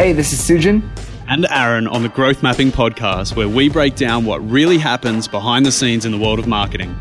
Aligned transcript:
Hey, 0.00 0.14
this 0.14 0.32
is 0.32 0.40
Sujan. 0.40 0.80
And 1.28 1.46
Aaron 1.50 1.86
on 1.86 2.02
the 2.02 2.08
Growth 2.08 2.42
Mapping 2.42 2.70
Podcast, 2.70 3.36
where 3.36 3.50
we 3.50 3.68
break 3.68 3.96
down 3.96 4.24
what 4.24 4.38
really 4.38 4.78
happens 4.78 5.28
behind 5.28 5.66
the 5.66 5.70
scenes 5.70 6.06
in 6.06 6.12
the 6.12 6.16
world 6.16 6.38
of 6.38 6.46
marketing. 6.46 6.98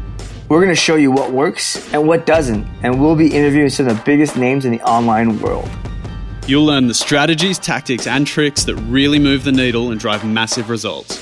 We're 0.49 0.59
going 0.59 0.67
to 0.67 0.75
show 0.75 0.97
you 0.97 1.09
what 1.09 1.31
works 1.31 1.93
and 1.93 2.05
what 2.05 2.25
doesn't, 2.25 2.67
and 2.83 2.99
we'll 2.99 3.15
be 3.15 3.33
interviewing 3.33 3.69
some 3.69 3.87
of 3.87 3.95
the 3.95 4.03
biggest 4.03 4.35
names 4.35 4.65
in 4.65 4.73
the 4.73 4.81
online 4.81 5.39
world. 5.39 5.69
You'll 6.45 6.65
learn 6.65 6.87
the 6.87 6.93
strategies, 6.93 7.57
tactics, 7.57 8.05
and 8.05 8.27
tricks 8.27 8.65
that 8.65 8.75
really 8.75 9.17
move 9.17 9.45
the 9.45 9.53
needle 9.53 9.91
and 9.91 9.97
drive 9.97 10.25
massive 10.25 10.69
results. 10.69 11.19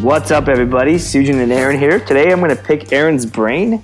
What's 0.00 0.30
up, 0.30 0.46
everybody? 0.46 0.94
Sujan 0.94 1.42
and 1.42 1.50
Aaron 1.50 1.76
here. 1.76 1.98
Today 1.98 2.30
I'm 2.30 2.38
going 2.38 2.56
to 2.56 2.62
pick 2.62 2.92
Aaron's 2.92 3.26
brain 3.26 3.82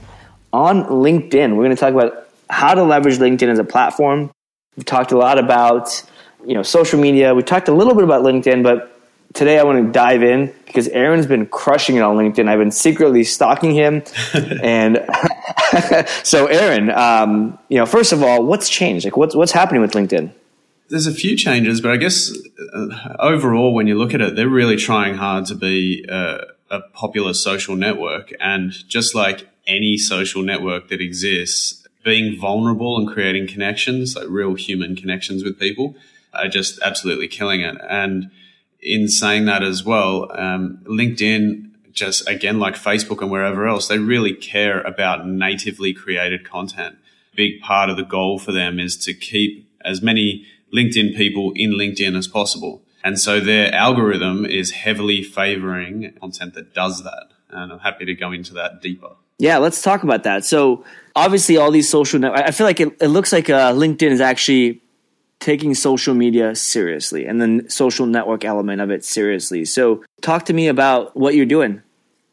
on 0.52 0.84
LinkedIn. 0.84 1.56
We're 1.56 1.64
going 1.64 1.70
to 1.70 1.80
talk 1.80 1.92
about 1.92 2.28
how 2.48 2.74
to 2.74 2.84
leverage 2.84 3.18
LinkedIn 3.18 3.48
as 3.48 3.58
a 3.58 3.64
platform. 3.64 4.30
We've 4.80 4.86
talked 4.86 5.12
a 5.12 5.18
lot 5.18 5.38
about 5.38 6.02
you 6.42 6.54
know 6.54 6.62
social 6.62 6.98
media. 6.98 7.34
We 7.34 7.42
talked 7.42 7.68
a 7.68 7.74
little 7.74 7.94
bit 7.94 8.02
about 8.02 8.24
LinkedIn, 8.24 8.62
but 8.62 8.98
today 9.34 9.58
I 9.58 9.62
want 9.62 9.84
to 9.84 9.92
dive 9.92 10.22
in 10.22 10.54
because 10.64 10.88
Aaron's 10.88 11.26
been 11.26 11.44
crushing 11.44 11.96
it 11.96 12.00
on 12.00 12.16
LinkedIn. 12.16 12.48
I've 12.48 12.58
been 12.58 12.70
secretly 12.70 13.22
stalking 13.22 13.74
him, 13.74 14.02
and 14.62 15.04
so 16.22 16.46
Aaron, 16.46 16.88
um, 16.92 17.58
you 17.68 17.76
know, 17.76 17.84
first 17.84 18.12
of 18.12 18.22
all, 18.22 18.42
what's 18.46 18.70
changed? 18.70 19.04
Like, 19.04 19.18
what's 19.18 19.34
what's 19.34 19.52
happening 19.52 19.82
with 19.82 19.92
LinkedIn? 19.92 20.32
There's 20.88 21.06
a 21.06 21.12
few 21.12 21.36
changes, 21.36 21.82
but 21.82 21.90
I 21.90 21.98
guess 21.98 22.32
uh, 22.72 23.16
overall, 23.18 23.74
when 23.74 23.86
you 23.86 23.98
look 23.98 24.14
at 24.14 24.22
it, 24.22 24.34
they're 24.34 24.48
really 24.48 24.76
trying 24.76 25.16
hard 25.16 25.44
to 25.48 25.54
be 25.54 26.06
uh, 26.10 26.38
a 26.70 26.80
popular 26.94 27.34
social 27.34 27.76
network, 27.76 28.32
and 28.40 28.72
just 28.88 29.14
like 29.14 29.46
any 29.66 29.98
social 29.98 30.42
network 30.42 30.88
that 30.88 31.02
exists, 31.02 31.79
being 32.04 32.38
vulnerable 32.38 32.96
and 32.96 33.08
creating 33.08 33.46
connections, 33.46 34.16
like 34.16 34.26
real 34.28 34.54
human 34.54 34.96
connections 34.96 35.44
with 35.44 35.58
people, 35.58 35.94
are 36.32 36.48
just 36.48 36.80
absolutely 36.82 37.28
killing 37.28 37.60
it. 37.60 37.76
And 37.88 38.30
in 38.80 39.08
saying 39.08 39.44
that 39.46 39.62
as 39.62 39.84
well, 39.84 40.30
um, 40.38 40.78
LinkedIn, 40.84 41.70
just 41.92 42.28
again, 42.28 42.58
like 42.58 42.74
Facebook 42.74 43.20
and 43.20 43.30
wherever 43.30 43.66
else, 43.66 43.88
they 43.88 43.98
really 43.98 44.34
care 44.34 44.80
about 44.80 45.26
natively 45.26 45.92
created 45.92 46.48
content. 46.48 46.96
Big 47.34 47.60
part 47.60 47.90
of 47.90 47.96
the 47.96 48.04
goal 48.04 48.38
for 48.38 48.52
them 48.52 48.78
is 48.78 48.96
to 49.04 49.12
keep 49.12 49.68
as 49.84 50.00
many 50.00 50.46
LinkedIn 50.74 51.16
people 51.16 51.52
in 51.54 51.72
LinkedIn 51.72 52.16
as 52.16 52.28
possible. 52.28 52.82
And 53.02 53.18
so 53.18 53.40
their 53.40 53.74
algorithm 53.74 54.44
is 54.44 54.72
heavily 54.72 55.22
favoring 55.22 56.12
content 56.20 56.54
that 56.54 56.74
does 56.74 57.02
that. 57.02 57.28
And 57.50 57.72
I'm 57.72 57.78
happy 57.80 58.04
to 58.04 58.14
go 58.14 58.30
into 58.32 58.54
that 58.54 58.80
deeper. 58.80 59.10
Yeah, 59.38 59.56
let's 59.56 59.80
talk 59.80 60.02
about 60.02 60.22
that. 60.24 60.44
So 60.44 60.84
obviously, 61.14 61.56
all 61.56 61.70
these 61.70 61.90
social 61.90 62.18
networks. 62.18 62.48
I 62.48 62.50
feel 62.50 62.66
like 62.66 62.80
it, 62.80 62.96
it 63.00 63.08
looks 63.08 63.32
like 63.32 63.50
uh, 63.50 63.72
LinkedIn 63.72 64.10
is 64.10 64.20
actually 64.20 64.82
taking 65.40 65.74
social 65.74 66.14
media 66.14 66.54
seriously 66.54 67.24
and 67.24 67.40
the 67.40 67.70
social 67.70 68.06
network 68.06 68.44
element 68.44 68.80
of 68.80 68.90
it 68.90 69.04
seriously. 69.04 69.64
So 69.64 70.04
talk 70.20 70.44
to 70.46 70.52
me 70.52 70.68
about 70.68 71.16
what 71.16 71.34
you're 71.34 71.46
doing. 71.46 71.82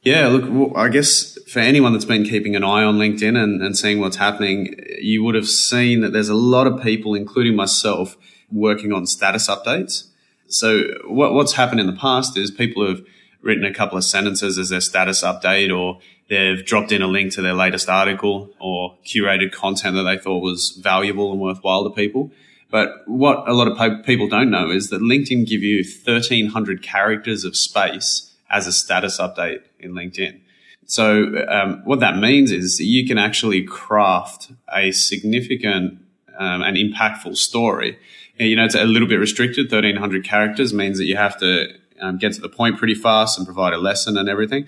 Yeah, 0.03 0.28
look, 0.28 0.45
well, 0.48 0.78
I 0.78 0.89
guess 0.89 1.38
for 1.50 1.59
anyone 1.59 1.94
that's 1.94 2.05
been 2.05 2.23
keeping 2.23 2.55
an 2.55 2.64
eye 2.64 2.83
on 2.83 2.98
LinkedIn 2.98 3.42
and, 3.42 3.61
and 3.61 3.78
seeing 3.78 4.00
what's 4.00 4.17
happening, 4.17 4.75
you 5.02 5.23
would 5.23 5.36
have 5.36 5.48
seen 5.48 6.02
that 6.02 6.14
there's 6.14 6.30
a 6.30 6.36
lot 6.36 6.67
of 6.67 6.81
people, 6.81 7.16
including 7.16 7.55
myself, 7.55 8.16
working 8.52 8.94
on 8.94 9.05
status 9.05 9.48
updates. 9.50 10.08
So 10.48 10.83
what, 11.05 11.33
what's 11.33 11.53
happened 11.53 11.81
in 11.81 11.88
the 11.88 11.94
past 11.94 12.38
is 12.38 12.52
people 12.52 12.88
have 12.88 13.02
written 13.42 13.66
a 13.66 13.73
couple 13.73 13.98
of 13.98 14.03
sentences 14.03 14.58
as 14.58 14.70
their 14.70 14.81
status 14.81 15.23
update 15.23 15.75
or 15.78 16.00
they've 16.30 16.66
dropped 16.66 16.92
in 16.92 17.02
a 17.02 17.08
link 17.08 17.33
to 17.33 17.42
their 17.42 17.53
latest 17.53 17.89
article 17.89 18.50
or 18.59 18.97
curated 19.06 19.52
content 19.52 19.95
that 19.95 20.03
they 20.03 20.17
thought 20.17 20.39
was 20.39 20.72
valuable 20.81 21.31
and 21.31 21.39
worthwhile 21.39 21.83
to 21.83 21.89
people. 21.89 22.31
But 22.70 22.89
what 23.06 23.47
a 23.47 23.53
lot 23.53 23.67
of 23.67 24.06
people 24.06 24.27
don't 24.27 24.49
know 24.49 24.70
is 24.70 24.89
that 24.89 25.02
LinkedIn 25.02 25.48
give 25.48 25.64
you 25.64 25.83
1300 25.83 26.82
characters 26.82 27.43
of 27.45 27.55
space 27.55 28.33
as 28.49 28.67
a 28.67 28.73
status 28.73 29.20
update 29.20 29.61
in 29.80 29.93
LinkedIn. 29.93 30.42
So 30.86 31.45
um, 31.49 31.82
what 31.83 31.99
that 31.99 32.17
means 32.17 32.52
is 32.52 32.80
you 32.80 33.05
can 33.05 33.17
actually 33.17 33.64
craft 33.64 34.52
a 34.73 34.92
significant 34.92 35.99
um, 36.37 36.61
and 36.61 36.77
impactful 36.77 37.36
story. 37.37 37.98
You 38.37 38.55
know, 38.55 38.66
it's 38.66 38.76
a 38.76 38.86
little 38.86 39.08
bit 39.08 39.17
restricted. 39.17 39.71
1300 39.71 40.23
characters 40.23 40.73
means 40.73 40.98
that 40.98 41.05
you 41.05 41.17
have 41.17 41.37
to 41.39 41.67
um, 41.99 42.17
get 42.17 42.33
to 42.33 42.42
the 42.42 42.49
point 42.49 42.77
pretty 42.77 42.95
fast 42.95 43.37
and 43.37 43.45
provide 43.45 43.73
a 43.73 43.77
lesson 43.77 44.17
and 44.17 44.30
everything. 44.30 44.67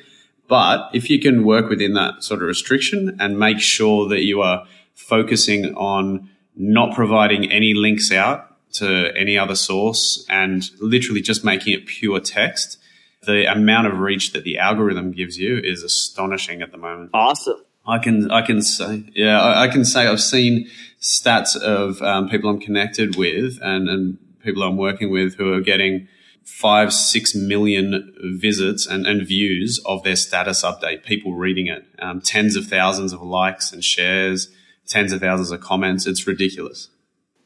But 0.50 0.90
if 0.94 1.10
you 1.10 1.20
can 1.20 1.46
work 1.46 1.70
within 1.70 1.94
that 1.94 2.24
sort 2.24 2.42
of 2.42 2.48
restriction 2.48 3.16
and 3.20 3.40
make 3.40 3.60
sure 3.60 4.10
that 4.10 4.24
you 4.24 4.42
are 4.42 4.66
focusing 4.96 5.76
on 5.76 6.30
not 6.56 6.96
providing 6.96 7.50
any 7.52 7.74
links 7.76 8.12
out 8.12 8.48
to 8.74 9.16
any 9.16 9.38
other 9.38 9.56
source 9.56 10.26
and 10.28 10.70
literally 10.82 11.22
just 11.22 11.46
making 11.46 11.74
it 11.74 11.86
pure 11.86 12.20
text, 12.20 12.80
the 13.26 13.50
amount 13.52 13.88
of 13.88 14.00
reach 14.00 14.34
that 14.34 14.44
the 14.44 14.58
algorithm 14.58 15.12
gives 15.12 15.38
you 15.38 15.60
is 15.64 15.84
astonishing 15.84 16.64
at 16.64 16.72
the 16.72 16.78
moment. 16.78 17.12
Awesome. 17.14 17.64
I 17.86 18.00
can 18.00 18.30
I 18.30 18.42
can 18.42 18.62
say 18.62 19.06
yeah 19.16 19.40
I, 19.40 19.64
I 19.64 19.68
can 19.68 19.86
say 19.86 20.08
I've 20.08 20.22
seen 20.22 20.70
stats 21.02 21.56
of 21.56 22.02
um, 22.02 22.30
people 22.30 22.50
I'm 22.50 22.60
connected 22.60 23.16
with 23.16 23.58
and, 23.62 23.90
and 23.90 24.18
people 24.44 24.64
I'm 24.64 24.78
working 24.78 25.12
with 25.12 25.36
who 25.36 25.54
are 25.54 25.62
getting 25.62 26.08
five 26.46 26.92
six 26.94 27.36
million 27.36 28.14
visits 28.40 28.86
and, 28.86 29.06
and 29.06 29.26
views 29.28 29.82
of 29.86 30.04
their 30.04 30.16
status 30.16 30.64
update. 30.64 31.04
People 31.04 31.34
reading 31.34 31.68
it, 31.68 31.86
um, 32.00 32.22
tens 32.22 32.56
of 32.56 32.68
thousands 32.68 33.14
of 33.14 33.22
likes 33.22 33.72
and 33.72 33.84
shares 33.84 34.52
tens 34.90 35.14
of 35.14 35.22
thousands 35.22 35.52
of 35.52 35.62
comments. 35.62 36.06
It's 36.06 36.28
ridiculous. 36.28 36.90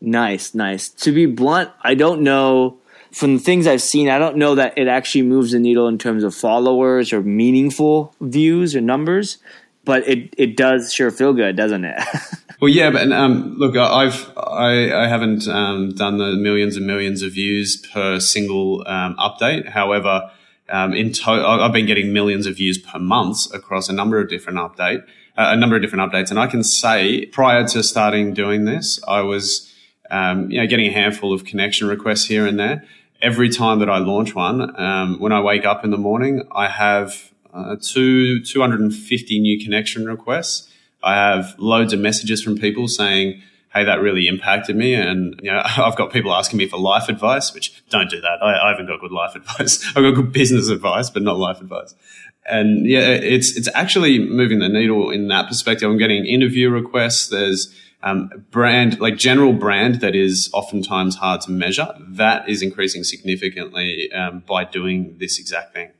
Nice, 0.01 0.55
nice. 0.55 0.89
To 0.89 1.11
be 1.11 1.25
blunt, 1.27 1.69
I 1.81 1.93
don't 1.93 2.21
know 2.21 2.79
from 3.11 3.37
the 3.37 3.43
things 3.43 3.67
I've 3.67 3.81
seen, 3.81 4.09
I 4.09 4.17
don't 4.17 4.37
know 4.37 4.55
that 4.55 4.75
it 4.75 4.87
actually 4.87 5.21
moves 5.21 5.51
the 5.51 5.59
needle 5.59 5.87
in 5.87 5.99
terms 5.99 6.23
of 6.23 6.33
followers 6.33 7.13
or 7.13 7.21
meaningful 7.21 8.15
views 8.19 8.75
or 8.75 8.81
numbers, 8.81 9.37
but 9.85 10.07
it, 10.07 10.33
it 10.35 10.57
does 10.57 10.91
sure 10.91 11.11
feel 11.11 11.31
good, 11.31 11.55
doesn't 11.55 11.85
it? 11.85 12.01
well, 12.63 12.71
yeah, 12.71 12.91
but 12.91 13.11
um, 13.11 13.55
look, 13.57 13.75
I've 13.75 14.31
I, 14.37 15.03
I 15.03 15.07
haven't 15.07 15.47
um, 15.49 15.93
done 15.93 16.17
the 16.17 16.31
millions 16.37 16.77
and 16.77 16.87
millions 16.87 17.21
of 17.21 17.33
views 17.33 17.75
per 17.75 18.21
single 18.21 18.83
um, 18.87 19.17
update. 19.17 19.67
However, 19.67 20.31
um, 20.69 20.93
in 20.93 21.11
to- 21.11 21.29
I've 21.29 21.73
been 21.73 21.85
getting 21.85 22.13
millions 22.13 22.47
of 22.47 22.55
views 22.55 22.77
per 22.77 22.99
month 22.99 23.53
across 23.53 23.89
a 23.89 23.93
number 23.93 24.17
of 24.19 24.29
different 24.29 24.59
update 24.59 25.03
a 25.35 25.55
number 25.55 25.75
of 25.75 25.81
different 25.81 26.11
updates. 26.11 26.29
And 26.29 26.39
I 26.39 26.47
can 26.47 26.63
say 26.63 27.25
prior 27.25 27.67
to 27.69 27.83
starting 27.83 28.33
doing 28.33 28.65
this, 28.65 28.99
I 29.07 29.21
was, 29.21 29.71
um, 30.11 30.51
you 30.51 30.59
know, 30.59 30.67
getting 30.67 30.87
a 30.87 30.93
handful 30.93 31.33
of 31.33 31.45
connection 31.45 31.87
requests 31.87 32.25
here 32.25 32.45
and 32.45 32.59
there. 32.59 32.83
Every 33.21 33.49
time 33.49 33.79
that 33.79 33.89
I 33.89 33.97
launch 33.99 34.35
one, 34.35 34.79
um, 34.79 35.19
when 35.19 35.31
I 35.31 35.41
wake 35.41 35.65
up 35.65 35.83
in 35.83 35.91
the 35.91 35.97
morning, 35.97 36.43
I 36.51 36.67
have 36.67 37.31
uh, 37.53 37.77
two, 37.81 38.43
250 38.43 39.39
new 39.39 39.63
connection 39.63 40.05
requests. 40.05 40.69
I 41.03 41.15
have 41.15 41.55
loads 41.57 41.93
of 41.93 41.99
messages 41.99 42.41
from 42.41 42.57
people 42.57 42.87
saying, 42.87 43.41
hey, 43.73 43.83
that 43.83 44.01
really 44.01 44.27
impacted 44.27 44.75
me. 44.75 44.93
And, 44.93 45.39
you 45.43 45.51
know, 45.51 45.61
I've 45.77 45.95
got 45.95 46.11
people 46.11 46.33
asking 46.33 46.57
me 46.57 46.67
for 46.67 46.77
life 46.77 47.09
advice, 47.09 47.53
which 47.53 47.83
don't 47.89 48.09
do 48.09 48.21
that. 48.21 48.41
I, 48.41 48.67
I 48.67 48.69
haven't 48.69 48.87
got 48.87 48.99
good 48.99 49.11
life 49.11 49.35
advice. 49.35 49.85
I've 49.89 50.03
got 50.03 50.15
good 50.15 50.31
business 50.31 50.69
advice, 50.69 51.09
but 51.09 51.23
not 51.23 51.37
life 51.37 51.59
advice 51.61 51.93
and 52.45 52.85
yeah, 52.85 53.09
it's 53.09 53.55
it's 53.55 53.69
actually 53.73 54.19
moving 54.19 54.59
the 54.59 54.69
needle 54.69 55.11
in 55.11 55.27
that 55.29 55.47
perspective. 55.47 55.89
I'm 55.89 55.97
getting 55.97 56.25
interview 56.25 56.69
requests. 56.69 57.27
There's 57.27 57.73
um, 58.01 58.29
brand 58.51 58.99
like 58.99 59.17
general 59.17 59.53
brand 59.53 60.01
that 60.01 60.15
is 60.15 60.49
oftentimes 60.53 61.15
hard 61.15 61.41
to 61.41 61.51
measure. 61.51 61.87
That 61.99 62.49
is 62.49 62.61
increasing 62.61 63.03
significantly 63.03 64.11
um, 64.11 64.43
by 64.45 64.65
doing 64.65 65.17
this 65.19 65.39
exact 65.39 65.73
thing. 65.73 65.91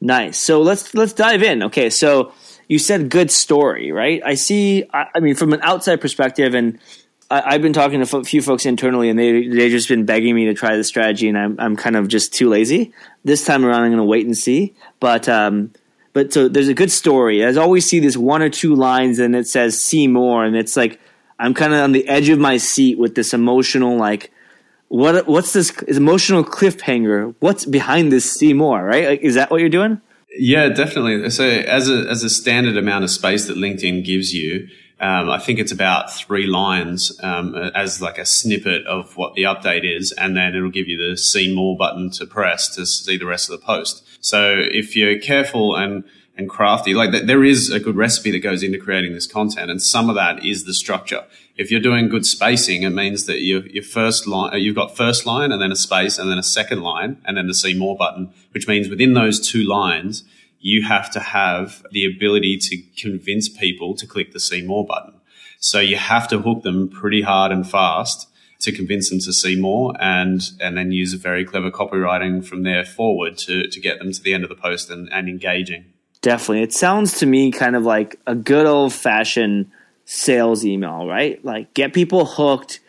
Nice. 0.00 0.38
So 0.38 0.62
let's 0.62 0.94
let's 0.94 1.12
dive 1.12 1.42
in. 1.42 1.64
Okay, 1.64 1.90
so 1.90 2.32
you 2.68 2.78
said 2.78 3.10
good 3.10 3.30
story, 3.30 3.92
right? 3.92 4.22
I 4.24 4.34
see. 4.34 4.84
I, 4.92 5.06
I 5.14 5.20
mean, 5.20 5.34
from 5.34 5.52
an 5.52 5.60
outside 5.62 6.00
perspective, 6.00 6.54
and 6.54 6.78
I, 7.30 7.52
have 7.52 7.62
been 7.62 7.72
talking 7.72 8.04
to 8.04 8.16
a 8.16 8.24
few 8.24 8.42
folks 8.42 8.66
internally, 8.66 9.08
and 9.08 9.18
they 9.18 9.48
they 9.48 9.70
just 9.70 9.88
been 9.88 10.04
begging 10.04 10.34
me 10.34 10.46
to 10.46 10.54
try 10.54 10.76
the 10.76 10.84
strategy, 10.84 11.28
and 11.28 11.36
I'm 11.36 11.56
I'm 11.58 11.76
kind 11.76 11.96
of 11.96 12.08
just 12.08 12.32
too 12.32 12.48
lazy. 12.48 12.92
This 13.24 13.44
time 13.44 13.64
around, 13.64 13.82
I'm 13.82 13.90
going 13.90 13.98
to 13.98 14.04
wait 14.04 14.26
and 14.26 14.36
see. 14.36 14.74
But 15.00 15.28
um, 15.28 15.72
but 16.12 16.32
so 16.32 16.48
there's 16.48 16.68
a 16.68 16.74
good 16.74 16.90
story. 16.90 17.44
I 17.44 17.54
always 17.54 17.86
see 17.86 18.00
this 18.00 18.16
one 18.16 18.42
or 18.42 18.50
two 18.50 18.74
lines 18.74 19.18
and 19.18 19.36
it 19.36 19.46
says 19.46 19.82
see 19.84 20.08
more 20.08 20.44
and 20.44 20.56
it's 20.56 20.76
like 20.76 21.00
I'm 21.38 21.54
kind 21.54 21.72
of 21.72 21.80
on 21.80 21.92
the 21.92 22.08
edge 22.08 22.28
of 22.28 22.40
my 22.40 22.56
seat 22.56 22.98
with 22.98 23.14
this 23.14 23.32
emotional 23.32 23.96
like 23.96 24.32
what 24.88 25.28
what's 25.28 25.52
this 25.52 25.70
emotional 25.82 26.42
cliffhanger? 26.42 27.36
What's 27.38 27.64
behind 27.64 28.10
this 28.10 28.32
see 28.32 28.52
more, 28.52 28.82
right? 28.82 29.20
Is 29.22 29.34
that 29.36 29.50
what 29.50 29.60
you're 29.60 29.68
doing? 29.68 30.00
Yeah, 30.38 30.68
definitely. 30.68 31.30
So 31.30 31.44
as 31.44 31.90
a 31.90 32.08
as 32.08 32.22
a 32.22 32.30
standard 32.30 32.76
amount 32.76 33.04
of 33.04 33.10
space 33.10 33.46
that 33.46 33.56
LinkedIn 33.56 34.04
gives 34.04 34.32
you, 34.32 34.68
um, 35.00 35.28
I 35.28 35.38
think 35.38 35.58
it's 35.58 35.72
about 35.72 36.12
three 36.12 36.46
lines 36.46 37.18
um, 37.22 37.56
as 37.56 38.00
like 38.00 38.18
a 38.18 38.24
snippet 38.24 38.86
of 38.86 39.16
what 39.16 39.34
the 39.34 39.42
update 39.42 39.84
is, 39.84 40.12
and 40.12 40.36
then 40.36 40.54
it'll 40.54 40.70
give 40.70 40.86
you 40.86 40.96
the 40.96 41.16
see 41.16 41.52
more 41.52 41.76
button 41.76 42.10
to 42.12 42.26
press 42.26 42.68
to 42.76 42.86
see 42.86 43.16
the 43.16 43.26
rest 43.26 43.50
of 43.50 43.60
the 43.60 43.66
post. 43.66 44.04
So 44.20 44.54
if 44.56 44.94
you're 44.94 45.18
careful 45.18 45.76
and 45.76 46.04
and 46.38 46.48
crafty. 46.48 46.94
Like 46.94 47.26
there 47.26 47.44
is 47.44 47.70
a 47.70 47.80
good 47.80 47.96
recipe 47.96 48.30
that 48.30 48.38
goes 48.38 48.62
into 48.62 48.78
creating 48.78 49.12
this 49.12 49.26
content, 49.26 49.70
and 49.70 49.82
some 49.82 50.08
of 50.08 50.14
that 50.14 50.44
is 50.44 50.64
the 50.64 50.72
structure. 50.72 51.24
If 51.56 51.72
you're 51.72 51.80
doing 51.80 52.08
good 52.08 52.24
spacing, 52.24 52.84
it 52.84 52.90
means 52.90 53.26
that 53.26 53.42
your 53.42 53.66
your 53.66 53.82
first 53.82 54.26
line, 54.26 54.54
uh, 54.54 54.56
you've 54.56 54.76
got 54.76 54.96
first 54.96 55.26
line 55.26 55.50
and 55.50 55.60
then 55.60 55.72
a 55.72 55.76
space 55.76 56.16
and 56.16 56.30
then 56.30 56.38
a 56.38 56.42
second 56.42 56.80
line 56.80 57.20
and 57.24 57.36
then 57.36 57.48
the 57.48 57.54
see 57.54 57.74
more 57.74 57.96
button, 57.96 58.32
which 58.52 58.68
means 58.68 58.88
within 58.88 59.14
those 59.14 59.46
two 59.46 59.64
lines, 59.64 60.22
you 60.60 60.84
have 60.84 61.10
to 61.10 61.20
have 61.20 61.84
the 61.90 62.06
ability 62.06 62.56
to 62.56 62.80
convince 62.96 63.48
people 63.48 63.96
to 63.96 64.06
click 64.06 64.32
the 64.32 64.40
see 64.40 64.62
more 64.62 64.86
button. 64.86 65.14
So 65.58 65.80
you 65.80 65.96
have 65.96 66.28
to 66.28 66.38
hook 66.38 66.62
them 66.62 66.88
pretty 66.88 67.22
hard 67.22 67.50
and 67.50 67.68
fast 67.68 68.28
to 68.60 68.70
convince 68.70 69.10
them 69.10 69.18
to 69.20 69.32
see 69.32 69.56
more 69.56 69.94
and 70.00 70.40
and 70.60 70.76
then 70.76 70.92
use 70.92 71.12
a 71.14 71.16
very 71.16 71.44
clever 71.44 71.70
copywriting 71.72 72.44
from 72.44 72.62
there 72.62 72.84
forward 72.84 73.36
to 73.38 73.66
to 73.66 73.80
get 73.80 73.98
them 73.98 74.12
to 74.12 74.22
the 74.22 74.34
end 74.34 74.44
of 74.44 74.50
the 74.50 74.54
post 74.54 74.88
and, 74.88 75.08
and 75.12 75.28
engaging. 75.28 75.86
Definitely. 76.20 76.62
It 76.62 76.72
sounds 76.72 77.18
to 77.18 77.26
me 77.26 77.52
kind 77.52 77.76
of 77.76 77.84
like 77.84 78.18
a 78.26 78.34
good 78.34 78.66
old 78.66 78.92
fashioned 78.92 79.70
sales 80.04 80.64
email, 80.64 81.06
right? 81.06 81.42
Like 81.44 81.74
get 81.74 81.92
people 81.92 82.24
hooked, 82.24 82.80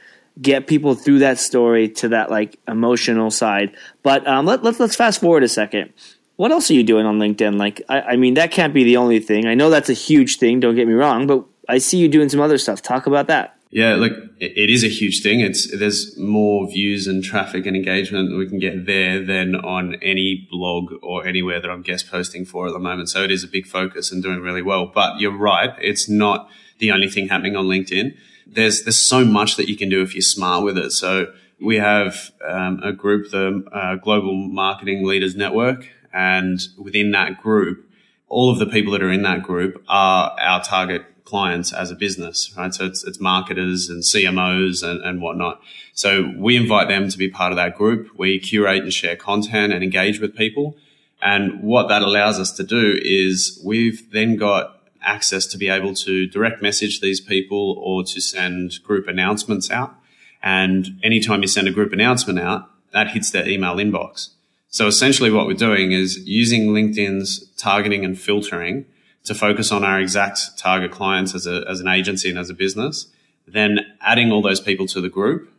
get 0.42 0.68
people 0.68 0.96
through 0.96 1.20
that 1.20 1.38
story 1.38 1.90
to 1.90 2.10
that 2.10 2.32
like 2.32 2.58
emotional 2.68 3.30
side. 3.30 3.76
But 4.04 4.28
um, 4.28 4.46
let, 4.46 4.64
let's 4.64 4.80
let's 4.80 4.96
fast 4.96 5.20
forward 5.20 5.44
a 5.44 5.48
second. 5.48 5.94
What 6.38 6.52
else 6.52 6.72
are 6.72 6.74
you 6.74 6.84
doing 6.84 7.06
on 7.06 7.20
LinkedIn? 7.20 7.58
Like, 7.60 7.82
I, 7.90 8.02
I 8.02 8.16
mean, 8.16 8.36
that 8.36 8.52
can't 8.52 8.74
be 8.74 8.86
the 8.86 8.96
only 8.96 9.20
thing. 9.20 9.46
I 9.46 9.56
know 9.56 9.70
that's 9.70 9.90
a 9.90 9.94
huge 9.94 10.38
thing. 10.38 10.62
Don't 10.62 10.76
get 10.76 10.88
me 10.88 10.94
wrong, 10.94 11.28
but 11.28 11.44
I 11.68 11.80
see 11.80 11.98
you 11.98 12.08
doing 12.08 12.30
some 12.30 12.40
other 12.40 12.58
stuff. 12.58 12.82
Talk 12.82 13.08
about 13.08 13.28
that. 13.28 13.59
Yeah, 13.72 13.96
look, 13.96 14.14
it 14.40 14.72
is 14.72 14.84
a 14.84 14.88
huge 14.88 15.22
thing. 15.22 15.42
It's 15.42 15.78
there's 15.78 16.18
more 16.18 16.68
views 16.68 17.06
and 17.06 17.24
traffic 17.24 17.68
and 17.68 17.76
engagement 17.76 18.32
that 18.32 18.36
we 18.36 18.50
can 18.50 18.58
get 18.58 18.88
there 18.88 19.24
than 19.24 19.56
on 19.56 19.96
any 20.02 20.48
blog 20.50 20.94
or 21.04 21.28
anywhere 21.28 21.62
that 21.62 21.70
I'm 21.70 21.84
guest 21.84 22.10
posting 22.10 22.46
for 22.46 22.66
at 22.66 22.74
the 22.74 22.80
moment. 22.80 23.10
So 23.10 23.24
it 23.24 23.30
is 23.30 23.44
a 23.44 23.48
big 23.48 23.68
focus 23.68 24.12
and 24.12 24.24
doing 24.24 24.40
really 24.40 24.64
well. 24.64 24.88
But 24.88 25.20
you're 25.20 25.38
right, 25.38 25.70
it's 25.80 26.10
not 26.10 26.50
the 26.80 26.92
only 26.92 27.10
thing 27.10 27.28
happening 27.28 27.56
on 27.56 27.66
LinkedIn. 27.66 28.16
There's 28.48 28.84
there's 28.86 29.06
so 29.06 29.24
much 29.24 29.56
that 29.58 29.70
you 29.70 29.78
can 29.78 29.90
do 29.90 30.02
if 30.02 30.16
you're 30.16 30.24
smart 30.24 30.64
with 30.64 30.78
it. 30.78 30.92
So 30.92 31.32
we 31.62 31.76
have 31.76 32.32
um, 32.48 32.82
a 32.84 32.92
group, 32.92 33.30
the 33.30 33.64
uh, 33.72 33.96
Global 33.96 34.36
Marketing 34.36 35.06
Leaders 35.06 35.36
Network, 35.36 35.88
and 36.12 36.60
within 36.76 37.12
that 37.12 37.40
group, 37.40 37.88
all 38.30 38.52
of 38.52 38.58
the 38.58 38.66
people 38.66 38.94
that 38.94 39.04
are 39.04 39.12
in 39.12 39.22
that 39.24 39.44
group 39.44 39.84
are 39.88 40.36
our 40.40 40.64
target 40.64 41.04
clients 41.30 41.72
as 41.72 41.92
a 41.92 41.96
business, 41.96 42.52
right? 42.58 42.74
So 42.74 42.86
it's, 42.86 43.04
it's 43.04 43.20
marketers 43.20 43.90
and 43.90 44.04
CMOs 44.04 44.84
and, 44.84 45.02
and 45.04 45.22
whatnot. 45.22 45.62
So 45.94 46.34
we 46.36 46.58
invite 46.58 46.88
them 46.88 47.08
to 47.10 47.18
be 47.18 47.30
part 47.30 47.52
of 47.52 47.58
that 47.58 47.76
group. 47.76 48.10
We 48.18 48.40
curate 48.40 48.84
and 48.84 48.94
share 48.94 49.16
content 49.16 49.72
and 49.72 49.84
engage 49.84 50.20
with 50.20 50.36
people. 50.36 50.76
And 51.22 51.62
what 51.62 51.88
that 51.90 52.02
allows 52.02 52.40
us 52.40 52.52
to 52.54 52.64
do 52.64 53.00
is 53.02 53.62
we've 53.64 54.12
then 54.12 54.36
got 54.38 54.82
access 55.02 55.46
to 55.48 55.58
be 55.58 55.70
able 55.70 55.94
to 55.94 56.28
direct 56.28 56.62
message 56.62 57.00
these 57.00 57.22
people 57.22 57.76
or 57.80 58.04
to 58.04 58.20
send 58.20 58.82
group 58.84 59.08
announcements 59.08 59.70
out. 59.70 59.96
And 60.42 61.00
anytime 61.04 61.42
you 61.42 61.48
send 61.48 61.68
a 61.68 61.72
group 61.72 61.94
announcement 61.94 62.40
out, 62.40 62.70
that 62.92 63.10
hits 63.10 63.30
their 63.30 63.48
email 63.48 63.76
inbox. 63.76 64.30
So 64.70 64.88
essentially 64.88 65.32
what 65.32 65.48
we're 65.48 65.54
doing 65.54 65.92
is 65.92 66.20
using 66.28 66.70
LinkedIn's 66.70 67.48
targeting 67.58 68.06
and 68.06 68.20
filtering 68.20 68.86
to 69.26 69.36
focus 69.36 69.72
on 69.72 69.84
our 69.84 70.00
exact 70.00 70.58
target 70.58 70.92
clients 70.92 71.36
as, 71.36 71.46
a, 71.46 71.64
as 71.70 71.80
an 71.80 71.88
agency 71.88 72.30
and 72.30 72.40
as 72.40 72.50
a 72.50 72.54
business, 72.54 73.08
then 73.48 73.80
adding 74.02 74.32
all 74.32 74.42
those 74.42 74.60
people 74.60 74.88
to 74.88 75.02
the 75.02 75.10
group 75.10 75.52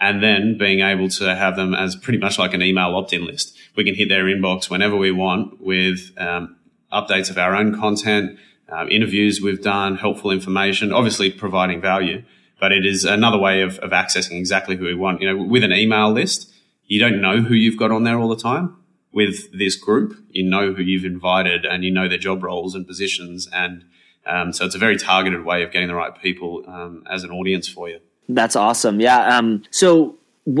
and 0.00 0.22
then 0.22 0.56
being 0.56 0.80
able 0.80 1.08
to 1.08 1.34
have 1.34 1.56
them 1.56 1.74
as 1.74 1.94
pretty 1.94 2.18
much 2.18 2.38
like 2.38 2.54
an 2.54 2.62
email 2.62 2.96
opt-in 2.96 3.26
list. 3.26 3.56
We 3.76 3.84
can 3.84 3.94
hit 3.94 4.08
their 4.08 4.24
inbox 4.24 4.70
whenever 4.70 4.96
we 4.96 5.10
want 5.10 5.60
with 5.60 6.12
um, 6.16 6.56
updates 6.92 7.30
of 7.30 7.36
our 7.36 7.54
own 7.54 7.78
content, 7.78 8.38
um, 8.70 8.88
interviews 8.88 9.40
we've 9.42 9.62
done, 9.62 9.96
helpful 9.96 10.30
information, 10.30 10.92
obviously 10.92 11.30
providing 11.30 11.80
value. 11.80 12.22
But 12.58 12.72
it 12.72 12.86
is 12.86 13.04
another 13.04 13.38
way 13.38 13.62
of, 13.62 13.78
of 13.80 13.90
accessing 13.90 14.38
exactly 14.38 14.76
who 14.76 14.84
we 14.84 14.94
want. 14.94 15.20
You 15.20 15.28
know, 15.34 15.42
with 15.44 15.64
an 15.64 15.72
email 15.72 16.10
list, 16.10 16.52
you 16.86 17.00
don't 17.00 17.20
know 17.20 17.42
who 17.42 17.54
you've 17.54 17.78
got 17.78 17.90
on 17.90 18.04
there 18.04 18.18
all 18.18 18.28
the 18.28 18.36
time 18.36 18.76
with 19.12 19.56
this 19.56 19.76
group, 19.76 20.16
you 20.30 20.48
know 20.48 20.72
who 20.72 20.82
you've 20.82 21.04
invited 21.04 21.64
and 21.64 21.84
you 21.84 21.90
know 21.90 22.08
their 22.08 22.18
job 22.18 22.42
roles 22.42 22.74
and 22.74 22.86
positions. 22.86 23.48
And 23.52 23.84
um, 24.26 24.52
so 24.52 24.64
it's 24.64 24.74
a 24.74 24.78
very 24.78 24.96
targeted 24.96 25.44
way 25.44 25.62
of 25.62 25.72
getting 25.72 25.88
the 25.88 25.94
right 25.94 26.14
people 26.20 26.64
um, 26.68 27.04
as 27.10 27.24
an 27.24 27.30
audience 27.30 27.68
for 27.68 27.88
you. 27.88 28.00
That's 28.28 28.54
awesome. 28.54 29.00
Yeah. 29.00 29.36
Um, 29.36 29.64
so 29.70 30.16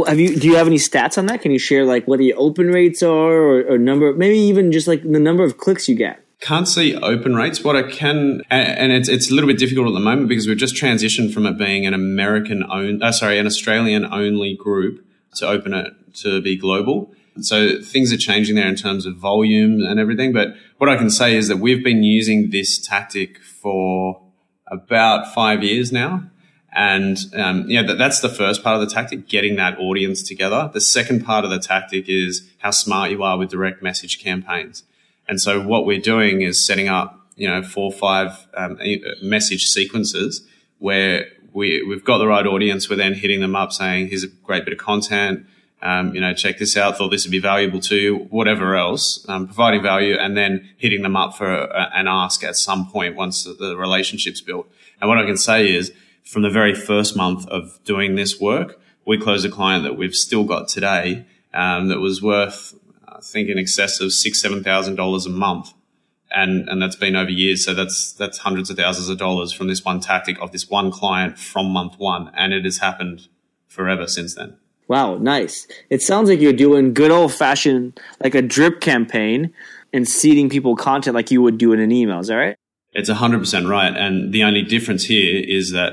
have 0.06 0.18
you, 0.18 0.36
do 0.36 0.48
you 0.48 0.56
have 0.56 0.66
any 0.66 0.76
stats 0.76 1.16
on 1.16 1.26
that? 1.26 1.42
Can 1.42 1.52
you 1.52 1.58
share 1.58 1.84
like 1.84 2.06
what 2.06 2.18
the 2.18 2.34
open 2.34 2.68
rates 2.68 3.02
are 3.02 3.32
or, 3.32 3.62
or 3.62 3.78
number, 3.78 4.12
maybe 4.12 4.38
even 4.38 4.72
just 4.72 4.86
like 4.88 5.02
the 5.02 5.20
number 5.20 5.44
of 5.44 5.58
clicks 5.58 5.88
you 5.88 5.94
get? 5.94 6.24
Can't 6.40 6.66
see 6.66 6.96
open 6.96 7.34
rates. 7.36 7.62
What 7.62 7.76
I 7.76 7.82
can, 7.82 8.40
and 8.50 8.92
it's 8.92 9.10
it's 9.10 9.30
a 9.30 9.34
little 9.34 9.46
bit 9.46 9.58
difficult 9.58 9.88
at 9.88 9.92
the 9.92 10.00
moment 10.00 10.28
because 10.28 10.46
we've 10.46 10.56
just 10.56 10.74
transitioned 10.74 11.34
from 11.34 11.44
it 11.44 11.58
being 11.58 11.86
an 11.86 11.92
American 11.92 12.64
own, 12.64 13.02
uh, 13.02 13.12
sorry, 13.12 13.38
an 13.38 13.44
Australian 13.44 14.06
only 14.06 14.56
group 14.56 15.04
to 15.34 15.46
open 15.46 15.74
it 15.74 15.92
to 16.22 16.40
be 16.40 16.56
global. 16.56 17.12
So 17.42 17.80
things 17.82 18.12
are 18.12 18.16
changing 18.16 18.56
there 18.56 18.68
in 18.68 18.76
terms 18.76 19.06
of 19.06 19.16
volume 19.16 19.82
and 19.82 19.98
everything. 19.98 20.32
But 20.32 20.54
what 20.78 20.90
I 20.90 20.96
can 20.96 21.10
say 21.10 21.36
is 21.36 21.48
that 21.48 21.56
we've 21.56 21.84
been 21.84 22.02
using 22.02 22.50
this 22.50 22.78
tactic 22.78 23.40
for 23.42 24.22
about 24.66 25.32
five 25.34 25.62
years 25.62 25.92
now. 25.92 26.24
And 26.72 27.18
um, 27.34 27.68
yeah, 27.68 27.82
that, 27.82 27.98
that's 27.98 28.20
the 28.20 28.28
first 28.28 28.62
part 28.62 28.80
of 28.80 28.88
the 28.88 28.94
tactic, 28.94 29.28
getting 29.28 29.56
that 29.56 29.78
audience 29.78 30.22
together. 30.22 30.70
The 30.72 30.80
second 30.80 31.24
part 31.24 31.44
of 31.44 31.50
the 31.50 31.58
tactic 31.58 32.08
is 32.08 32.48
how 32.58 32.70
smart 32.70 33.10
you 33.10 33.22
are 33.22 33.36
with 33.36 33.50
direct 33.50 33.82
message 33.82 34.22
campaigns. 34.22 34.84
And 35.28 35.40
so 35.40 35.60
what 35.60 35.84
we're 35.84 36.00
doing 36.00 36.42
is 36.42 36.64
setting 36.64 36.88
up, 36.88 37.18
you 37.36 37.48
know, 37.48 37.62
four 37.62 37.92
or 37.92 37.96
five 37.96 38.46
um, 38.54 38.78
message 39.22 39.66
sequences 39.66 40.46
where 40.78 41.26
we, 41.52 41.82
we've 41.82 42.04
got 42.04 42.18
the 42.18 42.28
right 42.28 42.46
audience. 42.46 42.88
We're 42.88 42.96
then 42.96 43.14
hitting 43.14 43.40
them 43.40 43.56
up 43.56 43.72
saying, 43.72 44.08
here's 44.08 44.24
a 44.24 44.28
great 44.28 44.64
bit 44.64 44.72
of 44.72 44.78
content 44.78 45.46
um, 45.82 46.14
you 46.14 46.20
know, 46.20 46.34
check 46.34 46.58
this 46.58 46.76
out, 46.76 46.98
thought 46.98 47.10
this 47.10 47.24
would 47.24 47.30
be 47.30 47.38
valuable 47.40 47.80
to 47.80 47.96
you, 47.96 48.16
whatever 48.30 48.76
else, 48.76 49.24
um, 49.28 49.46
providing 49.46 49.82
value 49.82 50.14
and 50.14 50.36
then 50.36 50.68
hitting 50.76 51.02
them 51.02 51.16
up 51.16 51.36
for 51.36 51.50
a, 51.50 51.90
an 51.94 52.06
ask 52.06 52.44
at 52.44 52.56
some 52.56 52.90
point 52.90 53.16
once 53.16 53.44
the, 53.44 53.54
the 53.54 53.76
relationship's 53.76 54.40
built. 54.40 54.70
And 55.00 55.08
what 55.08 55.18
I 55.18 55.24
can 55.24 55.38
say 55.38 55.74
is 55.74 55.92
from 56.22 56.42
the 56.42 56.50
very 56.50 56.74
first 56.74 57.16
month 57.16 57.48
of 57.48 57.78
doing 57.84 58.14
this 58.14 58.40
work, 58.40 58.78
we 59.06 59.18
closed 59.18 59.46
a 59.46 59.50
client 59.50 59.84
that 59.84 59.96
we've 59.96 60.14
still 60.14 60.44
got 60.44 60.68
today, 60.68 61.24
um, 61.54 61.88
that 61.88 61.98
was 61.98 62.22
worth, 62.22 62.74
I 63.08 63.20
think 63.22 63.48
in 63.48 63.58
excess 63.58 64.00
of 64.00 64.12
six, 64.12 64.40
seven 64.40 64.62
thousand 64.62 64.96
dollars 64.96 65.26
a 65.26 65.30
month. 65.30 65.72
And, 66.32 66.68
and 66.68 66.80
that's 66.80 66.94
been 66.94 67.16
over 67.16 67.30
years. 67.30 67.64
So 67.64 67.74
that's, 67.74 68.12
that's 68.12 68.38
hundreds 68.38 68.70
of 68.70 68.76
thousands 68.76 69.08
of 69.08 69.18
dollars 69.18 69.52
from 69.52 69.66
this 69.66 69.84
one 69.84 69.98
tactic 69.98 70.40
of 70.40 70.52
this 70.52 70.70
one 70.70 70.92
client 70.92 71.38
from 71.38 71.70
month 71.70 71.98
one. 71.98 72.30
And 72.36 72.52
it 72.52 72.64
has 72.64 72.78
happened 72.78 73.26
forever 73.66 74.06
since 74.06 74.36
then. 74.36 74.56
Wow, 74.90 75.18
nice. 75.18 75.68
It 75.88 76.02
sounds 76.02 76.28
like 76.28 76.40
you're 76.40 76.52
doing 76.52 76.94
good 76.94 77.12
old 77.12 77.32
fashioned, 77.32 78.00
like 78.20 78.34
a 78.34 78.42
drip 78.42 78.80
campaign 78.80 79.54
and 79.92 80.08
seeding 80.08 80.50
people 80.50 80.74
content 80.74 81.14
like 81.14 81.30
you 81.30 81.40
would 81.42 81.58
do 81.58 81.72
in 81.72 81.78
an 81.78 81.92
email. 81.92 82.18
Is 82.18 82.26
that 82.26 82.34
right? 82.34 82.56
It's 82.92 83.08
100% 83.08 83.70
right. 83.70 83.96
And 83.96 84.32
the 84.32 84.42
only 84.42 84.62
difference 84.62 85.04
here 85.04 85.44
is 85.46 85.70
that 85.70 85.92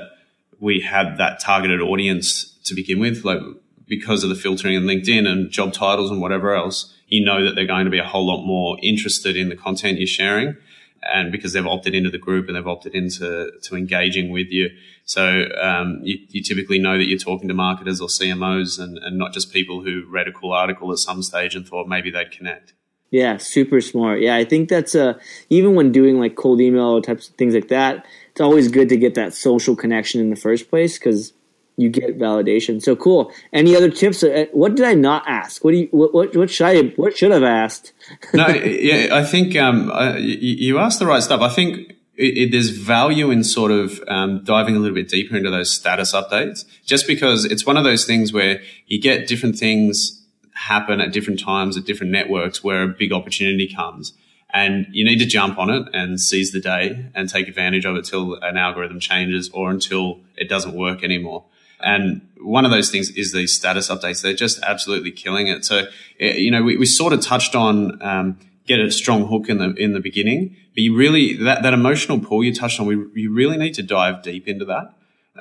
we 0.60 0.82
had 0.82 1.20
that 1.20 1.39
targeted 1.39 1.80
audience 1.80 2.58
to 2.63 2.74
begin 2.74 3.00
with, 3.00 3.24
like 3.24 3.38
because 3.86 4.24
of 4.24 4.30
the 4.30 4.36
filtering 4.36 4.74
in 4.74 4.86
LinkedIn 4.86 5.27
and 5.27 5.51
job 5.51 5.74
titles 5.74 6.10
and 6.10 6.20
whatever 6.20 6.56
else, 6.56 6.92
you 7.08 7.24
know 7.24 7.46
that 7.46 7.54
they're 7.54 7.68
going 7.68 7.86
to 7.86 7.92
be 7.92 8.00
a 8.00 8.04
whole 8.04 8.25
lot 8.25 8.48
more 8.48 8.80
interested 8.82 9.38
in 9.38 9.50
the 9.50 9.56
content 9.56 10.00
you're 10.00 10.08
sharing 10.08 10.58
and 11.04 11.32
because 11.32 11.54
they've 11.54 11.66
opted 11.66 11.94
into 11.94 12.10
the 12.10 12.18
group 12.18 12.48
and 12.48 12.56
they've 12.56 12.68
opted 12.68 12.96
into 12.96 13.51
to 13.63 13.75
engaging 13.75 14.32
with 14.32 14.48
you. 14.50 14.70
So 15.06 15.46
um, 15.62 16.00
you, 16.04 16.18
you, 16.30 16.44
typically 16.44 16.80
know 16.80 16.98
that 16.98 17.06
you're 17.06 17.18
talking 17.18 17.48
to 17.48 17.54
marketers 17.54 18.01
or 18.01 18.08
CMOs 18.08 18.80
and, 18.80 18.98
and 18.98 19.18
not 19.18 19.32
just 19.32 19.54
people 19.54 19.82
who 19.82 20.04
read 20.10 20.27
a 20.27 20.32
cool 20.32 20.51
article 20.51 20.92
at 20.92 20.98
some 20.98 21.24
stage 21.24 21.56
and 21.56 21.66
thought 21.68 21.88
maybe 21.88 22.12
they'd 22.12 22.32
connect. 22.32 22.74
Yeah, 23.10 23.38
super 23.38 23.80
smart. 23.80 24.20
Yeah, 24.20 24.36
I 24.36 24.44
think 24.44 24.68
that's 24.68 24.94
uh, 24.94 25.18
even 25.50 25.75
when 25.75 25.94
doing 25.94 26.20
like 26.20 26.36
cold 26.36 26.60
email 26.60 26.89
or 26.89 27.01
types 27.01 27.30
of 27.30 27.36
things 27.36 27.54
like 27.54 27.70
that, 27.70 28.06
it's 28.32 28.42
always 28.42 28.68
good 28.68 28.89
to 28.89 28.98
get 28.98 29.16
that 29.16 29.34
social 29.34 29.75
connection 29.75 30.20
in 30.20 30.30
the 30.30 30.36
first 30.36 30.70
place 30.70 31.00
because 31.00 31.32
you 31.78 31.90
get 31.90 32.18
validation. 32.18 32.82
So 32.82 32.96
cool. 32.96 33.32
Any 33.54 33.76
other 33.76 33.90
tips? 33.90 34.24
Uh, 34.24 34.48
what 34.52 34.76
did 34.76 34.86
I 34.86 34.96
not 34.96 35.24
ask? 35.28 35.64
What 35.64 35.72
do 35.72 35.78
you? 35.78 35.88
What 35.92 36.14
what, 36.14 36.36
what 36.36 36.50
should 36.50 36.68
I? 36.68 36.82
What 36.96 37.16
should 37.16 37.32
have 37.32 37.44
asked? 37.44 37.94
no, 38.34 38.48
yeah, 38.50 39.16
I 39.16 39.24
think 39.24 39.56
um, 39.56 39.92
you, 40.18 40.56
you, 40.56 40.80
asked 40.80 41.00
the 41.00 41.06
right 41.06 41.22
stuff. 41.22 41.42
I 41.42 41.50
think 41.50 41.92
it, 42.16 42.38
it, 42.38 42.52
there's 42.52 42.70
value 42.70 43.30
in 43.30 43.44
sort 43.44 43.72
of 43.72 44.04
um, 44.08 44.44
diving 44.44 44.76
a 44.76 44.80
little 44.80 44.96
bit 44.96 45.08
deeper 45.08 45.38
into 45.38 45.52
those 45.52 45.72
status 45.72 46.14
updates, 46.14 46.66
just 46.84 47.06
because 47.08 47.46
it's 47.46 47.66
one 47.66 47.78
of 47.78 47.84
those 47.84 48.06
things 48.06 48.34
where 48.34 48.60
you 48.88 49.00
get 49.00 49.28
different 49.28 49.58
things 49.58 50.24
happen 50.54 51.00
at 51.00 51.14
different 51.14 51.40
times 51.40 51.78
at 51.78 51.86
different 51.86 52.12
networks 52.12 52.64
where 52.64 52.84
a 52.84 52.88
big 52.88 53.14
opportunity 53.14 53.72
comes. 53.72 54.14
And 54.52 54.88
you 54.92 55.06
need 55.06 55.20
to 55.20 55.26
jump 55.26 55.60
on 55.60 55.70
it 55.70 55.88
and 55.94 56.20
seize 56.20 56.52
the 56.52 56.60
day 56.60 57.12
and 57.14 57.30
take 57.30 57.48
advantage 57.48 57.86
of 57.86 57.96
it 57.96 58.06
till 58.06 58.36
an 58.36 58.58
algorithm 58.58 59.00
changes 59.00 59.50
or 59.54 59.70
until 59.70 60.22
it 60.36 60.50
doesn't 60.50 60.74
work 60.74 61.04
anymore. 61.04 61.46
And 61.80 62.22
one 62.40 62.66
of 62.66 62.72
those 62.72 62.90
things 62.90 63.10
is 63.12 63.34
these 63.34 63.54
status 63.54 63.90
updates. 63.90 64.22
They're 64.22 64.34
just 64.34 64.60
absolutely 64.64 65.12
killing 65.12 65.48
it. 65.48 65.66
So, 65.66 65.88
eh, 66.20 66.34
you 66.34 66.52
know, 66.52 66.64
we, 66.64 66.78
we 66.78 66.86
sort 66.86 67.14
of 67.14 67.22
touched 67.22 67.56
on 67.56 68.02
um, 68.02 68.40
get 68.66 68.80
a 68.80 68.92
strong 68.92 69.28
hook 69.28 69.50
in 69.50 69.58
the 69.58 69.74
in 69.76 69.94
the 69.94 70.00
beginning. 70.00 70.56
But 70.74 70.84
you 70.84 70.96
really 70.96 71.36
that 71.38 71.64
that 71.64 71.74
emotional 71.74 72.20
pull 72.20 72.44
you 72.44 72.54
touched 72.54 72.80
on, 72.80 72.86
we 72.86 72.96
you 73.22 73.34
really 73.34 73.58
need 73.58 73.74
to 73.76 73.84
dive 73.84 74.22
deep 74.24 74.48
into 74.48 74.66
that. 74.66 74.94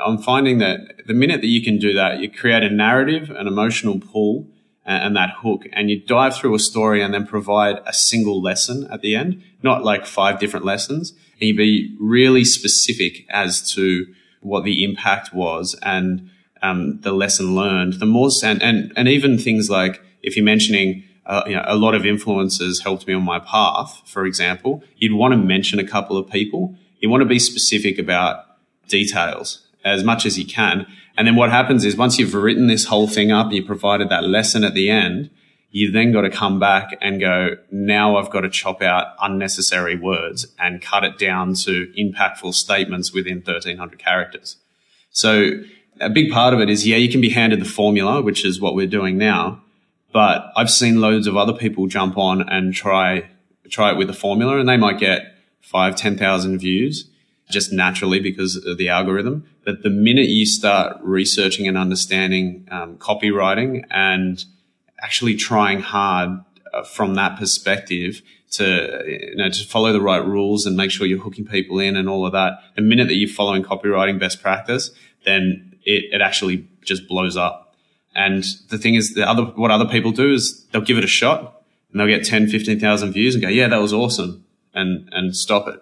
I'm 0.05 0.19
finding 0.19 0.59
that 0.59 1.07
the 1.07 1.15
minute 1.15 1.41
that 1.41 1.47
you 1.47 1.63
can 1.63 1.79
do 1.79 1.95
that, 1.95 2.21
you 2.21 2.31
create 2.31 2.63
a 2.63 2.71
narrative, 2.71 3.31
an 3.31 3.47
emotional 3.47 3.99
pull, 3.99 4.47
and, 4.85 5.05
and 5.05 5.17
that 5.17 5.31
hook, 5.39 5.67
and 5.73 5.91
you 5.91 6.01
dive 6.01 6.37
through 6.37 6.55
a 6.55 6.59
story 6.59 7.03
and 7.03 7.13
then 7.13 7.27
provide 7.27 7.81
a 7.87 7.93
single 7.93 8.43
lesson 8.43 8.87
at 8.91 9.01
the 9.01 9.15
end, 9.15 9.43
not 9.63 9.85
like 9.85 10.07
five 10.07 10.39
different 10.39 10.67
lessons. 10.67 11.13
And 11.41 11.49
you 11.49 11.57
be 11.57 11.97
really 12.01 12.45
specific 12.45 13.27
as 13.29 13.71
to 13.73 14.07
what 14.47 14.65
the 14.65 14.85
impact 14.85 15.35
was 15.35 15.75
and 15.83 16.31
um, 16.63 17.01
the 17.01 17.13
lesson 17.13 17.55
learned. 17.55 17.95
The 17.95 18.07
more 18.07 18.31
and, 18.43 18.63
and 18.63 18.93
and 18.97 19.09
even 19.09 19.39
things 19.39 19.69
like 19.69 20.01
if 20.23 20.37
you're 20.37 20.45
mentioning 20.45 21.05
uh, 21.27 21.43
you 21.47 21.55
know, 21.55 21.65
a 21.67 21.77
lot 21.77 21.95
of 21.95 22.07
influences 22.07 22.83
helped 22.83 23.07
me 23.07 23.15
on 23.15 23.23
my 23.23 23.41
path, 23.41 24.01
for 24.05 24.25
example, 24.27 24.83
you'd 24.97 25.13
want 25.13 25.33
to 25.33 25.39
mention 25.39 25.79
a 25.79 25.87
couple 25.87 26.17
of 26.17 26.31
people. 26.31 26.77
You 27.01 27.11
want 27.11 27.23
to 27.23 27.29
be 27.29 27.41
specific 27.41 27.99
about 27.99 28.45
details 28.89 29.67
as 29.85 30.05
much 30.05 30.25
as 30.25 30.39
you 30.39 30.47
can. 30.47 30.87
And 31.19 31.27
then 31.27 31.35
what 31.35 31.51
happens 31.51 31.85
is 31.85 31.97
once 31.97 32.19
you've 32.19 32.35
written 32.35 32.69
this 32.69 32.85
whole 32.85 33.09
thing 33.09 33.33
up, 33.33 33.53
you 33.53 33.65
provided 33.65 34.09
that 34.11 34.25
lesson 34.25 34.63
at 34.63 34.75
the 34.75 34.89
end, 34.89 35.31
you've 35.71 35.93
then 35.93 36.13
got 36.13 36.23
to 36.23 36.31
come 36.31 36.59
back 36.59 36.97
and 37.01 37.21
go, 37.21 37.57
now 37.71 38.17
I've 38.17 38.31
got 38.31 38.43
to 38.43 38.51
chop 38.51 38.83
out 38.83 39.15
unnecessary 39.21 39.97
words 39.97 40.47
and 40.59 40.81
cut 40.81 41.05
it 41.05 41.19
down 41.19 41.55
to 41.55 41.93
impactful 41.99 42.55
statements 42.55 43.13
within 43.13 43.37
1300 43.37 43.99
characters. 43.99 44.57
So 45.11 45.63
a 46.01 46.11
big 46.11 46.31
part 46.31 46.55
of 46.55 46.61
it 46.61 46.71
is, 46.71 46.87
yeah, 46.87 46.97
you 46.97 47.11
can 47.11 47.21
be 47.21 47.31
handed 47.31 47.61
the 47.61 47.67
formula, 47.67 48.23
which 48.23 48.45
is 48.45 48.61
what 48.61 48.75
we're 48.75 48.87
doing 48.87 49.19
now 49.19 49.63
but 50.17 50.51
I've 50.57 50.71
seen 50.71 51.03
loads 51.03 51.27
of 51.27 51.37
other 51.37 51.53
people 51.53 51.89
jump 51.89 52.17
on 52.17 52.49
and 52.49 52.73
try 52.73 53.29
try 53.69 53.91
it 53.91 53.99
with 53.99 54.07
the 54.07 54.15
formula, 54.15 54.59
and 54.59 54.67
they 54.67 54.79
might 54.79 54.99
get 54.99 55.35
five, 55.61 55.95
ten 55.95 56.17
thousand 56.17 56.59
views 56.59 57.07
just 57.51 57.71
naturally 57.71 58.19
because 58.19 58.57
of 58.57 58.79
the 58.79 58.89
algorithm. 58.89 59.45
But 59.63 59.83
the 59.83 59.91
minute 59.91 60.29
you 60.29 60.47
start 60.47 60.97
researching 61.03 61.69
and 61.69 61.77
understanding 61.77 62.67
um, 62.71 62.97
copywriting 62.97 63.85
and 63.91 64.43
actually 65.07 65.37
trying 65.37 65.81
hard 65.81 66.31
uh, 66.75 66.83
from 66.83 67.15
that 67.15 67.39
perspective 67.39 68.23
to 68.51 68.65
you 69.07 69.37
know 69.37 69.49
to 69.49 69.65
follow 69.65 69.93
the 69.93 70.01
right 70.01 70.25
rules 70.27 70.67
and 70.67 70.77
make 70.77 70.91
sure 70.91 71.07
you're 71.07 71.23
hooking 71.27 71.47
people 71.47 71.79
in 71.79 71.95
and 71.97 72.09
all 72.09 72.27
of 72.27 72.33
that, 72.33 72.53
the 72.75 72.83
minute 72.83 73.07
that 73.07 73.15
you're 73.15 73.37
following 73.41 73.63
copywriting 73.63 74.19
best 74.19 74.43
practice, 74.43 74.91
then 75.25 75.77
it, 75.85 76.01
it 76.15 76.21
actually 76.21 76.69
just 76.83 77.07
blows 77.07 77.37
up. 77.37 77.77
And 78.17 78.45
the 78.71 78.79
thing 78.79 78.97
is, 78.97 79.15
the 79.15 79.29
other, 79.29 79.45
what 79.45 79.71
other 79.71 79.85
people 79.85 80.11
do 80.11 80.33
is 80.33 80.65
they'll 80.73 80.89
give 80.91 80.99
it 80.99 81.05
a 81.05 81.15
shot 81.21 81.63
and 81.91 82.01
they'll 82.01 82.09
get 82.09 82.25
10, 82.25 82.49
15,000 82.49 83.13
views 83.13 83.35
and 83.35 83.43
go, 83.43 83.49
yeah, 83.49 83.69
that 83.69 83.81
was 83.81 83.93
awesome 83.93 84.45
and, 84.75 85.09
and 85.13 85.37
stop 85.37 85.69
it. 85.69 85.81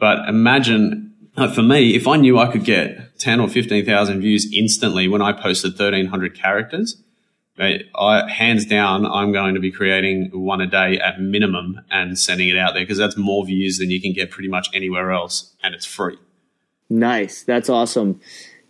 But 0.00 0.28
imagine 0.28 1.14
for 1.54 1.62
me, 1.62 1.94
if 1.94 2.08
I 2.08 2.16
knew 2.16 2.38
I 2.38 2.50
could 2.50 2.64
get 2.64 3.18
10 3.20 3.40
or 3.40 3.48
15,000 3.48 4.20
views 4.20 4.52
instantly 4.52 5.06
when 5.08 5.22
I 5.22 5.32
posted 5.32 5.72
1300 5.72 6.34
characters, 6.34 7.02
I, 7.58 8.30
hands 8.30 8.64
down, 8.64 9.04
I'm 9.04 9.32
going 9.32 9.54
to 9.54 9.60
be 9.60 9.70
creating 9.70 10.30
one 10.32 10.60
a 10.60 10.66
day 10.66 10.98
at 10.98 11.20
minimum 11.20 11.80
and 11.90 12.18
sending 12.18 12.48
it 12.48 12.56
out 12.56 12.74
there 12.74 12.82
because 12.82 12.98
that's 12.98 13.16
more 13.16 13.44
views 13.44 13.78
than 13.78 13.90
you 13.90 14.00
can 14.00 14.12
get 14.12 14.30
pretty 14.30 14.48
much 14.48 14.68
anywhere 14.72 15.10
else 15.10 15.54
and 15.62 15.74
it's 15.74 15.84
free. 15.84 16.16
Nice. 16.88 17.42
That's 17.42 17.68
awesome. 17.68 18.20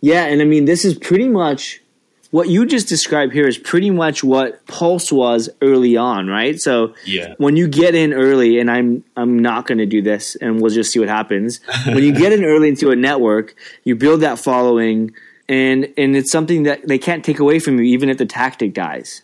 Yeah. 0.01 0.25
And 0.25 0.41
I 0.41 0.45
mean, 0.45 0.65
this 0.65 0.83
is 0.83 0.97
pretty 0.97 1.29
much 1.29 1.81
what 2.31 2.47
you 2.47 2.65
just 2.65 2.87
described 2.87 3.33
here 3.33 3.47
is 3.47 3.57
pretty 3.57 3.89
much 3.89 4.23
what 4.23 4.65
Pulse 4.65 5.11
was 5.11 5.49
early 5.61 5.97
on, 5.97 6.27
right? 6.27 6.59
So 6.59 6.95
yeah. 7.05 7.35
when 7.37 7.57
you 7.57 7.67
get 7.67 7.93
in 7.93 8.13
early, 8.13 8.57
and 8.59 8.71
I'm 8.71 9.03
I'm 9.17 9.39
not 9.39 9.67
going 9.67 9.79
to 9.79 9.85
do 9.85 10.01
this, 10.01 10.35
and 10.37 10.61
we'll 10.61 10.71
just 10.71 10.91
see 10.91 10.99
what 10.99 11.09
happens. 11.09 11.59
when 11.85 12.03
you 12.03 12.13
get 12.13 12.31
in 12.31 12.43
early 12.45 12.69
into 12.69 12.89
a 12.89 12.95
network, 12.95 13.53
you 13.83 13.95
build 13.95 14.21
that 14.21 14.39
following, 14.39 15.11
and 15.51 15.93
and 15.97 16.15
it's 16.15 16.31
something 16.31 16.63
that 16.63 16.87
they 16.87 16.97
can't 16.97 17.23
take 17.23 17.39
away 17.39 17.59
from 17.59 17.77
you, 17.77 17.83
even 17.83 18.09
if 18.09 18.17
the 18.17 18.25
tactic 18.25 18.73
dies. 18.73 19.21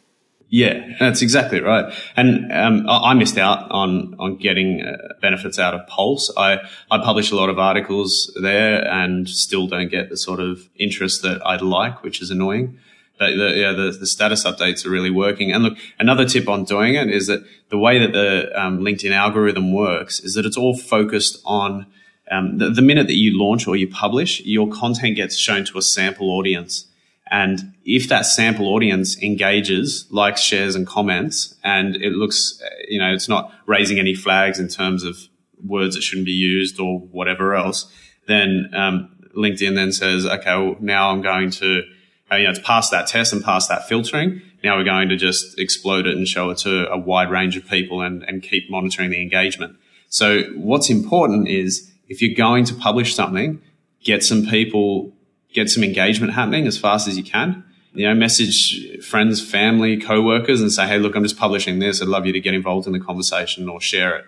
Yeah, 0.50 0.94
that's 1.00 1.22
exactly 1.22 1.60
right. 1.60 1.94
And 2.16 2.52
um, 2.54 2.86
I 2.88 3.14
missed 3.14 3.38
out 3.38 3.70
on 3.72 4.16
on 4.20 4.38
getting 4.38 4.82
uh, 4.82 5.14
benefits 5.22 5.58
out 5.60 5.74
of 5.74 5.88
Pulse. 5.88 6.32
I 6.38 6.60
I 6.92 6.98
publish 7.00 7.32
a 7.32 7.36
lot 7.36 7.50
of 7.50 7.58
articles 7.58 8.32
there, 8.42 8.88
and 8.88 9.28
still 9.28 9.68
don't 9.68 9.90
get 9.90 10.10
the 10.10 10.18
sort 10.18 10.40
of 10.40 10.70
interest 10.76 11.24
that 11.24 11.46
I'd 11.46 11.62
like, 11.62 12.04
which 12.04 12.22
is 12.22 12.30
annoying 12.30 12.78
the, 13.20 13.54
yeah, 13.56 13.72
the, 13.72 13.98
the, 14.00 14.06
status 14.06 14.44
updates 14.44 14.86
are 14.86 14.90
really 14.90 15.10
working. 15.10 15.52
And 15.52 15.64
look, 15.64 15.78
another 16.00 16.26
tip 16.26 16.48
on 16.48 16.64
doing 16.64 16.96
it 16.96 17.10
is 17.10 17.28
that 17.28 17.44
the 17.70 17.78
way 17.78 18.00
that 18.00 18.14
the 18.14 18.52
um, 18.60 18.80
LinkedIn 18.80 19.12
algorithm 19.12 19.74
works 19.74 20.20
is 20.20 20.36
that 20.36 20.46
it's 20.46 20.58
all 20.58 20.78
focused 20.78 21.42
on 21.46 21.88
um, 22.32 22.58
the, 22.58 22.70
the, 22.70 22.82
minute 22.82 23.08
that 23.08 23.16
you 23.16 23.38
launch 23.38 23.68
or 23.68 23.76
you 23.76 23.88
publish, 23.88 24.42
your 24.42 24.70
content 24.70 25.16
gets 25.16 25.38
shown 25.38 25.66
to 25.66 25.78
a 25.78 25.82
sample 25.82 26.30
audience. 26.32 26.88
And 27.30 27.74
if 27.86 28.08
that 28.10 28.26
sample 28.26 28.68
audience 28.68 29.22
engages, 29.22 30.06
likes, 30.10 30.42
shares, 30.42 30.76
and 30.76 30.88
comments, 30.88 31.56
and 31.64 31.96
it 31.96 32.14
looks, 32.14 32.62
you 32.88 33.00
know, 33.00 33.14
it's 33.14 33.28
not 33.28 33.52
raising 33.66 34.00
any 34.00 34.14
flags 34.14 34.60
in 34.60 34.68
terms 34.68 35.04
of 35.04 35.18
words 35.66 35.96
that 35.96 36.02
shouldn't 36.02 36.26
be 36.26 36.32
used 36.32 36.80
or 36.80 37.00
whatever 37.00 37.56
else, 37.56 37.92
then 38.28 38.70
um, 38.74 39.10
LinkedIn 39.36 39.76
then 39.76 39.92
says, 39.92 40.26
okay, 40.26 40.56
well, 40.56 40.76
now 40.80 41.12
I'm 41.12 41.22
going 41.22 41.52
to 41.52 41.84
uh, 42.32 42.36
you 42.36 42.44
know, 42.44 42.50
it's 42.50 42.60
passed 42.60 42.92
that 42.92 43.08
test 43.08 43.34
and 43.34 43.44
passed 43.44 43.70
that 43.70 43.88
filtering. 43.88 44.42
Now 44.64 44.78
we're 44.78 44.84
going 44.84 45.10
to 45.10 45.16
just 45.16 45.58
explode 45.60 46.08
it 46.08 46.16
and 46.16 46.28
show 46.28 46.50
it 46.50 46.58
to 46.60 46.92
a 46.92 46.98
wide 46.98 47.30
range 47.30 47.56
of 47.56 47.66
people 47.66 48.02
and, 48.02 48.24
and 48.24 48.44
keep 48.44 48.70
monitoring 48.70 49.12
the 49.12 49.22
engagement. 49.22 49.78
So 50.10 50.44
what's 50.56 50.90
important 50.90 51.48
is 51.48 51.92
if 52.08 52.22
you're 52.22 52.36
going 52.36 52.66
to 52.66 52.76
publish 52.76 53.16
something, 53.16 53.62
get 54.04 54.24
some 54.24 54.46
people, 54.46 55.14
get 55.54 55.70
some 55.70 55.84
engagement 55.84 56.34
happening 56.34 56.68
as 56.68 56.78
fast 56.78 57.08
as 57.08 57.18
you 57.18 57.24
can. 57.24 57.64
You 57.94 58.08
know, 58.08 58.14
message 58.14 59.04
friends, 59.04 59.42
family, 59.42 59.98
co-workers 59.98 60.62
and 60.62 60.72
say, 60.72 60.88
Hey, 60.88 61.00
look, 61.00 61.16
I'm 61.16 61.24
just 61.24 61.38
publishing 61.38 61.80
this. 61.80 62.02
I'd 62.02 62.08
love 62.08 62.26
you 62.26 62.34
to 62.34 62.40
get 62.40 62.54
involved 62.54 62.86
in 62.86 62.94
the 62.94 63.00
conversation 63.00 63.68
or 63.68 63.82
share 63.82 64.18
it. 64.18 64.26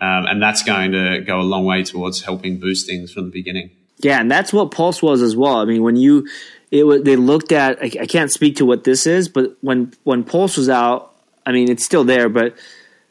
Um, 0.00 0.26
and 0.26 0.42
that's 0.42 0.62
going 0.62 0.92
to 0.92 1.20
go 1.20 1.40
a 1.40 1.42
long 1.42 1.64
way 1.64 1.84
towards 1.84 2.22
helping 2.22 2.58
boost 2.58 2.86
things 2.86 3.12
from 3.12 3.26
the 3.26 3.30
beginning. 3.30 3.70
Yeah, 3.98 4.20
and 4.20 4.30
that's 4.30 4.52
what 4.52 4.70
Pulse 4.70 5.00
was 5.00 5.22
as 5.22 5.36
well. 5.36 5.56
I 5.56 5.64
mean, 5.64 5.82
when 5.82 5.96
you 5.96 6.26
it 6.70 6.84
was 6.84 7.02
they 7.04 7.16
looked 7.16 7.52
at 7.52 7.78
I, 7.80 8.02
I 8.02 8.06
can't 8.06 8.32
speak 8.32 8.56
to 8.56 8.66
what 8.66 8.84
this 8.84 9.06
is, 9.06 9.28
but 9.28 9.56
when 9.60 9.92
when 10.02 10.24
Pulse 10.24 10.56
was 10.56 10.68
out, 10.68 11.14
I 11.46 11.52
mean 11.52 11.70
it's 11.70 11.84
still 11.84 12.04
there, 12.04 12.28
but 12.28 12.56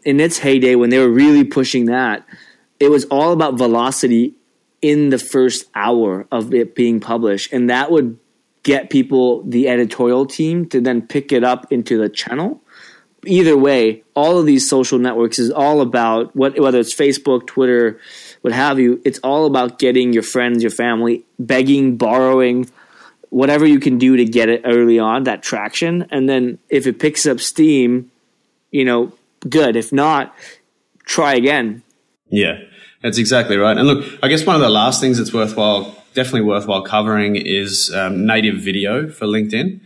in 0.03 0.19
its 0.19 0.37
heyday 0.37 0.75
when 0.75 0.89
they 0.89 0.99
were 0.99 1.09
really 1.09 1.45
pushing 1.45 1.85
that, 1.85 2.25
it 2.83 2.91
was 2.91 3.05
all 3.05 3.31
about 3.31 3.55
velocity 3.55 4.35
in 4.81 5.09
the 5.09 5.17
first 5.17 5.65
hour 5.73 6.27
of 6.31 6.53
it 6.53 6.75
being 6.75 6.99
published, 6.99 7.53
and 7.53 7.69
that 7.69 7.89
would 7.89 8.19
get 8.63 8.89
people 8.89 9.43
the 9.43 9.67
editorial 9.67 10.25
team 10.25 10.67
to 10.69 10.81
then 10.81 11.01
pick 11.01 11.31
it 11.31 11.43
up 11.43 11.71
into 11.71 11.97
the 11.97 12.09
channel. 12.09 12.61
Either 13.25 13.57
way, 13.57 14.03
all 14.15 14.37
of 14.37 14.45
these 14.45 14.67
social 14.67 14.99
networks 14.99 15.39
is 15.39 15.49
all 15.49 15.79
about 15.79 16.35
what 16.35 16.59
whether 16.59 16.79
it's 16.79 16.93
Facebook, 16.93 17.47
Twitter, 17.47 17.99
what 18.41 18.53
have 18.53 18.79
you. 18.79 19.01
It's 19.05 19.19
all 19.19 19.45
about 19.45 19.79
getting 19.79 20.11
your 20.11 20.23
friends, 20.23 20.61
your 20.61 20.71
family, 20.71 21.23
begging, 21.39 21.95
borrowing, 21.95 22.69
whatever 23.29 23.65
you 23.65 23.79
can 23.79 23.97
do 23.97 24.17
to 24.17 24.25
get 24.25 24.49
it 24.49 24.61
early 24.65 24.99
on, 24.99 25.23
that 25.23 25.41
traction. 25.41 26.07
And 26.11 26.27
then 26.27 26.59
if 26.69 26.85
it 26.85 26.99
picks 26.99 27.25
up 27.25 27.39
steam, 27.39 28.11
you 28.71 28.83
know, 28.83 29.13
good. 29.47 29.77
If 29.77 29.93
not, 29.93 30.35
try 31.05 31.35
again. 31.35 31.81
Yeah, 32.33 32.61
that's 33.03 33.19
exactly 33.19 33.57
right. 33.57 33.77
And 33.77 33.87
look, 33.87 34.03
I 34.23 34.27
guess 34.27 34.43
one 34.43 34.55
of 34.55 34.61
the 34.63 34.69
last 34.69 34.99
things 34.99 35.19
that's 35.19 35.31
worthwhile, 35.31 35.95
definitely 36.15 36.41
worthwhile 36.41 36.81
covering 36.81 37.35
is 37.35 37.93
um, 37.93 38.25
native 38.25 38.55
video 38.55 39.07
for 39.07 39.27
LinkedIn. 39.27 39.79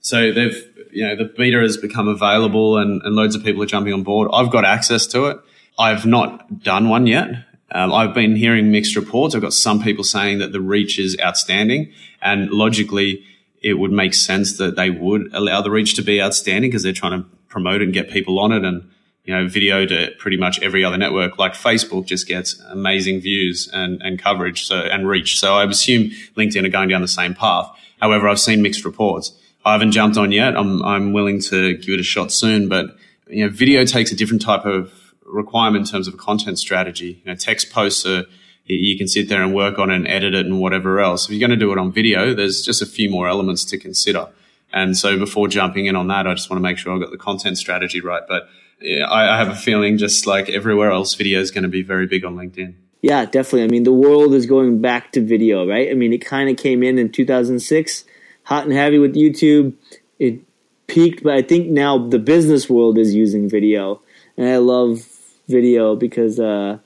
So 0.00 0.32
they've, 0.32 0.66
you 0.92 1.06
know, 1.06 1.14
the 1.14 1.26
beta 1.26 1.58
has 1.58 1.76
become 1.76 2.08
available 2.08 2.78
and, 2.78 3.02
and 3.02 3.14
loads 3.14 3.34
of 3.34 3.44
people 3.44 3.62
are 3.62 3.66
jumping 3.66 3.92
on 3.92 4.02
board. 4.02 4.30
I've 4.32 4.50
got 4.50 4.64
access 4.64 5.06
to 5.08 5.26
it. 5.26 5.40
I've 5.78 6.06
not 6.06 6.62
done 6.62 6.88
one 6.88 7.06
yet. 7.06 7.28
Um, 7.70 7.92
I've 7.92 8.14
been 8.14 8.34
hearing 8.34 8.70
mixed 8.70 8.96
reports. 8.96 9.34
I've 9.34 9.42
got 9.42 9.52
some 9.52 9.82
people 9.82 10.02
saying 10.02 10.38
that 10.38 10.52
the 10.52 10.60
reach 10.60 10.98
is 10.98 11.18
outstanding, 11.22 11.92
and 12.22 12.50
logically, 12.50 13.24
it 13.62 13.74
would 13.74 13.92
make 13.92 14.14
sense 14.14 14.56
that 14.56 14.74
they 14.74 14.88
would 14.88 15.28
allow 15.34 15.60
the 15.60 15.70
reach 15.70 15.94
to 15.96 16.02
be 16.02 16.20
outstanding 16.20 16.70
because 16.70 16.82
they're 16.82 16.94
trying 16.94 17.22
to 17.22 17.28
promote 17.48 17.82
and 17.82 17.92
get 17.92 18.10
people 18.10 18.40
on 18.40 18.52
it. 18.52 18.64
And 18.64 18.90
you 19.24 19.34
know, 19.34 19.46
video 19.46 19.86
to 19.86 20.10
pretty 20.18 20.36
much 20.36 20.60
every 20.60 20.84
other 20.84 20.96
network, 20.96 21.38
like 21.38 21.52
Facebook, 21.52 22.06
just 22.06 22.26
gets 22.26 22.58
amazing 22.68 23.20
views 23.20 23.68
and, 23.72 24.00
and 24.02 24.18
coverage 24.18 24.66
so 24.66 24.76
and 24.76 25.08
reach. 25.08 25.38
So 25.38 25.54
I 25.54 25.64
assume 25.64 26.10
LinkedIn 26.36 26.64
are 26.66 26.70
going 26.70 26.88
down 26.88 27.02
the 27.02 27.08
same 27.08 27.34
path. 27.34 27.70
However, 28.00 28.28
I've 28.28 28.40
seen 28.40 28.62
mixed 28.62 28.84
reports. 28.84 29.32
I 29.64 29.72
haven't 29.72 29.92
jumped 29.92 30.16
on 30.16 30.32
yet. 30.32 30.56
I'm 30.56 30.82
I'm 30.82 31.12
willing 31.12 31.40
to 31.42 31.76
give 31.76 31.94
it 31.94 32.00
a 32.00 32.04
shot 32.04 32.32
soon, 32.32 32.68
but 32.68 32.96
you 33.28 33.44
know, 33.44 33.50
video 33.50 33.84
takes 33.84 34.10
a 34.10 34.16
different 34.16 34.42
type 34.42 34.64
of 34.64 34.92
requirement 35.24 35.86
in 35.86 35.90
terms 35.90 36.08
of 36.08 36.14
a 36.14 36.16
content 36.16 36.58
strategy. 36.58 37.22
You 37.24 37.32
know, 37.32 37.34
text 37.34 37.70
posts 37.70 38.06
are 38.06 38.24
you 38.64 38.96
can 38.96 39.08
sit 39.08 39.28
there 39.28 39.42
and 39.42 39.54
work 39.54 39.78
on 39.78 39.90
and 39.90 40.06
edit 40.06 40.34
it 40.34 40.46
and 40.46 40.60
whatever 40.60 41.00
else. 41.00 41.24
If 41.24 41.32
you're 41.32 41.40
going 41.40 41.58
to 41.58 41.64
do 41.64 41.72
it 41.72 41.78
on 41.78 41.92
video, 41.92 42.34
there's 42.34 42.62
just 42.62 42.82
a 42.82 42.86
few 42.86 43.10
more 43.10 43.28
elements 43.28 43.64
to 43.66 43.78
consider. 43.78 44.28
And 44.72 44.96
so 44.96 45.18
before 45.18 45.48
jumping 45.48 45.86
in 45.86 45.96
on 45.96 46.06
that, 46.08 46.26
I 46.26 46.34
just 46.34 46.48
want 46.48 46.58
to 46.58 46.62
make 46.62 46.78
sure 46.78 46.94
I've 46.94 47.00
got 47.00 47.10
the 47.10 47.18
content 47.18 47.58
strategy 47.58 48.00
right. 48.00 48.22
But 48.28 48.48
I, 48.82 49.34
I 49.34 49.36
have 49.36 49.48
a 49.48 49.56
feeling 49.56 49.98
just 49.98 50.26
like 50.26 50.48
everywhere 50.48 50.90
else, 50.90 51.14
video 51.14 51.40
is 51.40 51.50
going 51.50 51.62
to 51.62 51.68
be 51.68 51.82
very 51.82 52.06
big 52.06 52.24
on 52.24 52.36
LinkedIn. 52.36 52.74
Yeah, 53.02 53.24
definitely. 53.24 53.64
I 53.64 53.68
mean, 53.68 53.84
the 53.84 53.92
world 53.92 54.34
is 54.34 54.46
going 54.46 54.80
back 54.80 55.12
to 55.12 55.24
video, 55.24 55.66
right? 55.66 55.90
I 55.90 55.94
mean, 55.94 56.12
it 56.12 56.18
kind 56.18 56.50
of 56.50 56.56
came 56.56 56.82
in 56.82 56.98
in 56.98 57.10
2006, 57.10 58.04
hot 58.44 58.64
and 58.64 58.72
heavy 58.72 58.98
with 58.98 59.14
YouTube. 59.14 59.74
It 60.18 60.40
peaked, 60.86 61.22
but 61.22 61.34
I 61.34 61.42
think 61.42 61.68
now 61.68 62.08
the 62.08 62.18
business 62.18 62.68
world 62.68 62.98
is 62.98 63.14
using 63.14 63.48
video, 63.48 64.02
and 64.36 64.48
I 64.48 64.58
love 64.58 65.06
video 65.48 65.96
because 65.96 66.38
uh, 66.38 66.78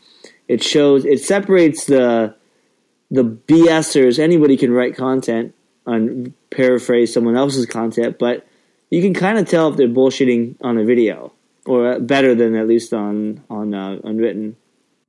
it 0.46 0.62
shows 0.62 1.04
it 1.04 1.20
separates 1.20 1.86
the 1.86 2.36
the 3.10 3.24
BSers. 3.24 4.18
Anybody 4.18 4.56
can 4.56 4.72
write 4.72 4.96
content 4.96 5.54
and 5.86 6.32
paraphrase 6.50 7.12
someone 7.12 7.36
else's 7.36 7.66
content, 7.66 8.18
but 8.18 8.46
you 8.90 9.02
can 9.02 9.14
kind 9.14 9.38
of 9.38 9.48
tell 9.48 9.68
if 9.68 9.76
they're 9.76 9.88
bullshitting 9.88 10.56
on 10.60 10.78
a 10.78 10.84
video, 10.84 11.32
or 11.66 11.98
better 12.00 12.34
than 12.34 12.54
at 12.54 12.66
least 12.66 12.92
on 12.92 13.42
on 13.48 13.74
uh, 13.74 13.98
unwritten. 14.04 14.56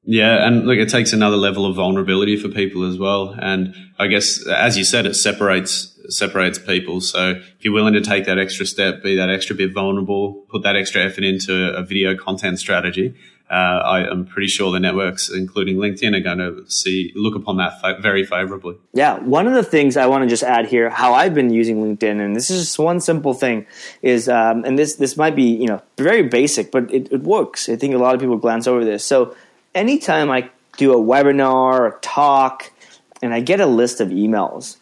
Yeah, 0.05 0.45
and 0.45 0.67
look, 0.67 0.77
it 0.77 0.89
takes 0.89 1.13
another 1.13 1.35
level 1.35 1.65
of 1.65 1.75
vulnerability 1.75 2.38
for 2.38 2.47
people 2.50 2.88
as 2.88 2.97
well. 2.97 3.35
And 3.39 3.75
I 3.97 4.07
guess, 4.07 4.45
as 4.47 4.77
you 4.77 4.83
said, 4.83 5.05
it 5.05 5.15
separates 5.15 5.91
separates 6.07 6.59
people. 6.59 7.01
So 7.01 7.31
if 7.31 7.65
you're 7.65 7.74
willing 7.74 7.95
to 7.95 8.01
take 8.01 8.25
that 8.25 8.38
extra 8.38 8.67
step, 8.67 9.01
be 9.01 9.15
that 9.15 9.29
extra 9.29 9.55
bit 9.55 9.74
vulnerable, 9.74 10.45
put 10.50 10.62
that 10.62 10.75
extra 10.75 11.03
effort 11.03 11.24
into 11.24 11.75
a 11.75 11.81
video 11.81 12.15
content 12.15 12.59
strategy, 12.59 13.15
uh, 13.50 13.53
I 13.53 14.09
am 14.09 14.25
pretty 14.25 14.47
sure 14.47 14.71
the 14.71 14.79
networks, 14.79 15.29
including 15.29 15.77
LinkedIn, 15.77 16.15
are 16.15 16.19
going 16.19 16.39
to 16.39 16.67
see 16.69 17.12
look 17.15 17.35
upon 17.35 17.57
that 17.57 17.79
fa- 17.79 17.97
very 18.01 18.25
favorably. 18.25 18.75
Yeah, 18.93 19.19
one 19.19 19.45
of 19.45 19.53
the 19.53 19.63
things 19.63 19.97
I 19.97 20.07
want 20.07 20.24
to 20.24 20.29
just 20.29 20.41
add 20.41 20.65
here, 20.65 20.89
how 20.89 21.13
I've 21.13 21.35
been 21.35 21.51
using 21.51 21.77
LinkedIn, 21.77 22.19
and 22.19 22.35
this 22.35 22.50
is 22.50 22.63
just 22.63 22.79
one 22.79 23.00
simple 23.00 23.35
thing, 23.35 23.67
is 24.01 24.27
um, 24.27 24.65
and 24.65 24.79
this 24.79 24.95
this 24.95 25.15
might 25.15 25.35
be 25.35 25.43
you 25.43 25.67
know 25.67 25.79
very 25.95 26.24
basic, 26.24 26.71
but 26.71 26.91
it, 26.91 27.12
it 27.12 27.21
works. 27.21 27.69
I 27.69 27.75
think 27.75 27.93
a 27.93 28.00
lot 28.00 28.15
of 28.15 28.19
people 28.19 28.38
glance 28.38 28.65
over 28.65 28.83
this. 28.83 29.05
So 29.05 29.35
anytime 29.75 30.32
I 30.32 30.50
do 30.77 30.94
a 30.94 30.98
webinar, 30.98 31.96
a 31.96 32.00
talk, 32.00 32.72
and 33.22 33.34
I 33.34 33.41
get 33.41 33.60
a 33.60 33.65
list 33.67 34.01
of 34.01 34.10
emails, 34.10 34.77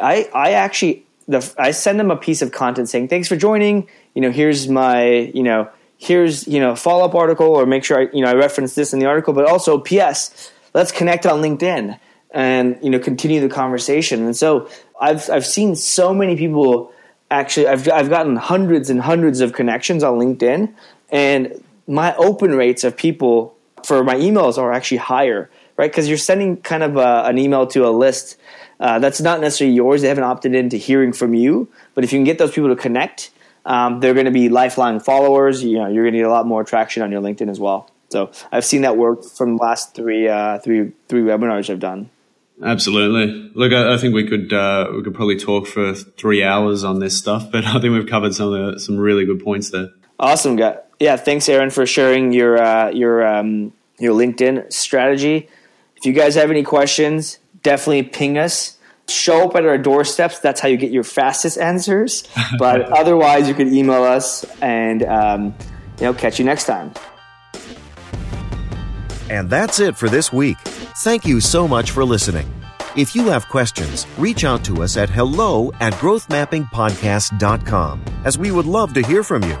I 0.00 0.30
I 0.32 0.52
actually 0.52 1.04
the, 1.26 1.54
I 1.58 1.72
send 1.72 2.00
them 2.00 2.10
a 2.10 2.16
piece 2.16 2.40
of 2.40 2.52
content 2.52 2.88
saying 2.88 3.08
thanks 3.08 3.28
for 3.28 3.36
joining. 3.36 3.88
You 4.14 4.22
know, 4.22 4.30
here's 4.30 4.68
my 4.68 5.04
you 5.34 5.42
know 5.42 5.68
here's 5.98 6.46
you 6.48 6.60
know 6.60 6.74
follow 6.74 7.04
up 7.04 7.14
article 7.14 7.48
or 7.48 7.66
make 7.66 7.84
sure 7.84 8.00
I 8.00 8.08
you 8.12 8.24
know 8.24 8.30
I 8.30 8.34
reference 8.34 8.74
this 8.74 8.92
in 8.92 8.98
the 9.00 9.06
article, 9.06 9.34
but 9.34 9.44
also 9.44 9.78
P.S. 9.78 10.52
Let's 10.72 10.92
connect 10.92 11.26
on 11.26 11.42
LinkedIn 11.42 11.98
and 12.30 12.78
you 12.82 12.90
know 12.90 12.98
continue 12.98 13.40
the 13.40 13.48
conversation. 13.48 14.24
And 14.24 14.36
so 14.36 14.68
I've 15.00 15.28
I've 15.28 15.46
seen 15.46 15.76
so 15.76 16.14
many 16.14 16.36
people 16.36 16.92
actually 17.30 17.66
I've 17.66 17.88
I've 17.90 18.08
gotten 18.08 18.36
hundreds 18.36 18.90
and 18.90 19.00
hundreds 19.00 19.40
of 19.40 19.52
connections 19.52 20.02
on 20.02 20.18
LinkedIn, 20.18 20.72
and 21.10 21.64
my 21.86 22.14
open 22.16 22.54
rates 22.54 22.84
of 22.84 22.96
people 22.96 23.57
for 23.86 24.04
my 24.04 24.14
emails 24.14 24.58
are 24.58 24.72
actually 24.72 24.98
higher, 24.98 25.50
right? 25.76 25.90
Because 25.90 26.08
you're 26.08 26.18
sending 26.18 26.56
kind 26.58 26.82
of 26.82 26.96
a, 26.96 27.24
an 27.26 27.38
email 27.38 27.66
to 27.68 27.86
a 27.86 27.90
list 27.90 28.36
uh, 28.80 28.98
that's 28.98 29.20
not 29.20 29.40
necessarily 29.40 29.74
yours. 29.74 30.02
They 30.02 30.08
haven't 30.08 30.24
opted 30.24 30.54
into 30.54 30.76
hearing 30.76 31.12
from 31.12 31.34
you, 31.34 31.68
but 31.94 32.04
if 32.04 32.12
you 32.12 32.18
can 32.18 32.24
get 32.24 32.38
those 32.38 32.52
people 32.52 32.68
to 32.68 32.76
connect, 32.76 33.30
um, 33.64 34.00
they're 34.00 34.14
going 34.14 34.26
to 34.26 34.32
be 34.32 34.48
lifelong 34.48 35.00
followers. 35.00 35.62
You 35.64 35.78
know, 35.78 35.88
you're 35.88 36.04
going 36.04 36.14
to 36.14 36.20
get 36.20 36.26
a 36.26 36.30
lot 36.30 36.46
more 36.46 36.64
traction 36.64 37.02
on 37.02 37.10
your 37.10 37.20
LinkedIn 37.20 37.50
as 37.50 37.58
well. 37.58 37.90
So 38.10 38.30
I've 38.50 38.64
seen 38.64 38.82
that 38.82 38.96
work 38.96 39.24
from 39.24 39.56
the 39.56 39.62
last 39.62 39.94
three, 39.94 40.28
uh, 40.28 40.58
three, 40.60 40.92
three 41.08 41.22
webinars 41.22 41.68
I've 41.68 41.80
done. 41.80 42.10
Absolutely. 42.62 43.50
Look, 43.54 43.72
I, 43.72 43.94
I 43.94 43.98
think 43.98 44.14
we 44.14 44.26
could 44.26 44.52
uh, 44.52 44.90
we 44.96 45.02
could 45.02 45.14
probably 45.14 45.38
talk 45.38 45.66
for 45.68 45.94
three 45.94 46.42
hours 46.42 46.82
on 46.82 46.98
this 46.98 47.16
stuff, 47.16 47.52
but 47.52 47.64
I 47.66 47.80
think 47.80 47.92
we've 47.92 48.08
covered 48.08 48.34
some 48.34 48.52
the, 48.52 48.80
some 48.80 48.96
really 48.96 49.24
good 49.24 49.42
points 49.44 49.70
there. 49.70 49.90
Awesome, 50.18 50.56
guy. 50.56 50.78
Yeah, 51.00 51.16
thanks, 51.16 51.48
Aaron, 51.48 51.70
for 51.70 51.86
sharing 51.86 52.32
your 52.32 52.60
uh, 52.60 52.90
your 52.90 53.26
um, 53.26 53.72
your 53.98 54.14
LinkedIn 54.14 54.72
strategy. 54.72 55.48
If 55.96 56.06
you 56.06 56.12
guys 56.12 56.34
have 56.34 56.50
any 56.50 56.62
questions, 56.62 57.38
definitely 57.62 58.04
ping 58.04 58.38
us. 58.38 58.76
Show 59.08 59.48
up 59.48 59.56
at 59.56 59.64
our 59.64 59.78
doorsteps. 59.78 60.38
That's 60.40 60.60
how 60.60 60.68
you 60.68 60.76
get 60.76 60.90
your 60.90 61.04
fastest 61.04 61.58
answers. 61.58 62.24
But 62.58 62.92
otherwise, 62.92 63.48
you 63.48 63.54
can 63.54 63.74
email 63.74 64.02
us, 64.02 64.44
and 64.60 65.02
um, 65.04 65.54
you 65.98 66.06
know, 66.06 66.14
catch 66.14 66.38
you 66.38 66.44
next 66.44 66.64
time. 66.64 66.92
And 69.30 69.50
that's 69.50 69.80
it 69.80 69.96
for 69.96 70.08
this 70.08 70.32
week. 70.32 70.56
Thank 71.02 71.26
you 71.26 71.40
so 71.40 71.68
much 71.68 71.90
for 71.90 72.04
listening. 72.04 72.48
If 72.96 73.14
you 73.14 73.28
have 73.28 73.46
questions, 73.48 74.06
reach 74.16 74.44
out 74.44 74.64
to 74.64 74.82
us 74.82 74.96
at 74.96 75.10
hello 75.10 75.70
at 75.80 75.92
growthmappingpodcast.com, 75.94 78.04
as 78.24 78.38
we 78.38 78.50
would 78.50 78.66
love 78.66 78.94
to 78.94 79.02
hear 79.02 79.22
from 79.22 79.44
you. 79.44 79.58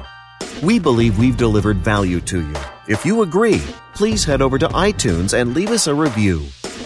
We 0.62 0.80
believe 0.80 1.18
we've 1.18 1.36
delivered 1.36 1.76
value 1.78 2.20
to 2.22 2.40
you. 2.40 2.56
If 2.88 3.06
you 3.06 3.22
agree, 3.22 3.62
please 3.94 4.24
head 4.24 4.42
over 4.42 4.58
to 4.58 4.68
iTunes 4.68 5.38
and 5.38 5.54
leave 5.54 5.70
us 5.70 5.86
a 5.86 5.94
review. 5.94 6.42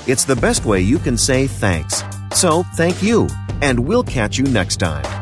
It's 0.07 0.25
the 0.25 0.37
best 0.37 0.67
way 0.67 0.81
you 0.81 0.99
can 0.99 1.17
say 1.17 1.47
thanks. 1.47 2.03
So, 2.35 2.65
thank 2.75 3.03
you, 3.03 3.29
and 3.63 3.81
we'll 3.81 4.05
catch 4.05 4.37
you 4.37 4.45
next 4.45 4.77
time. 4.77 5.22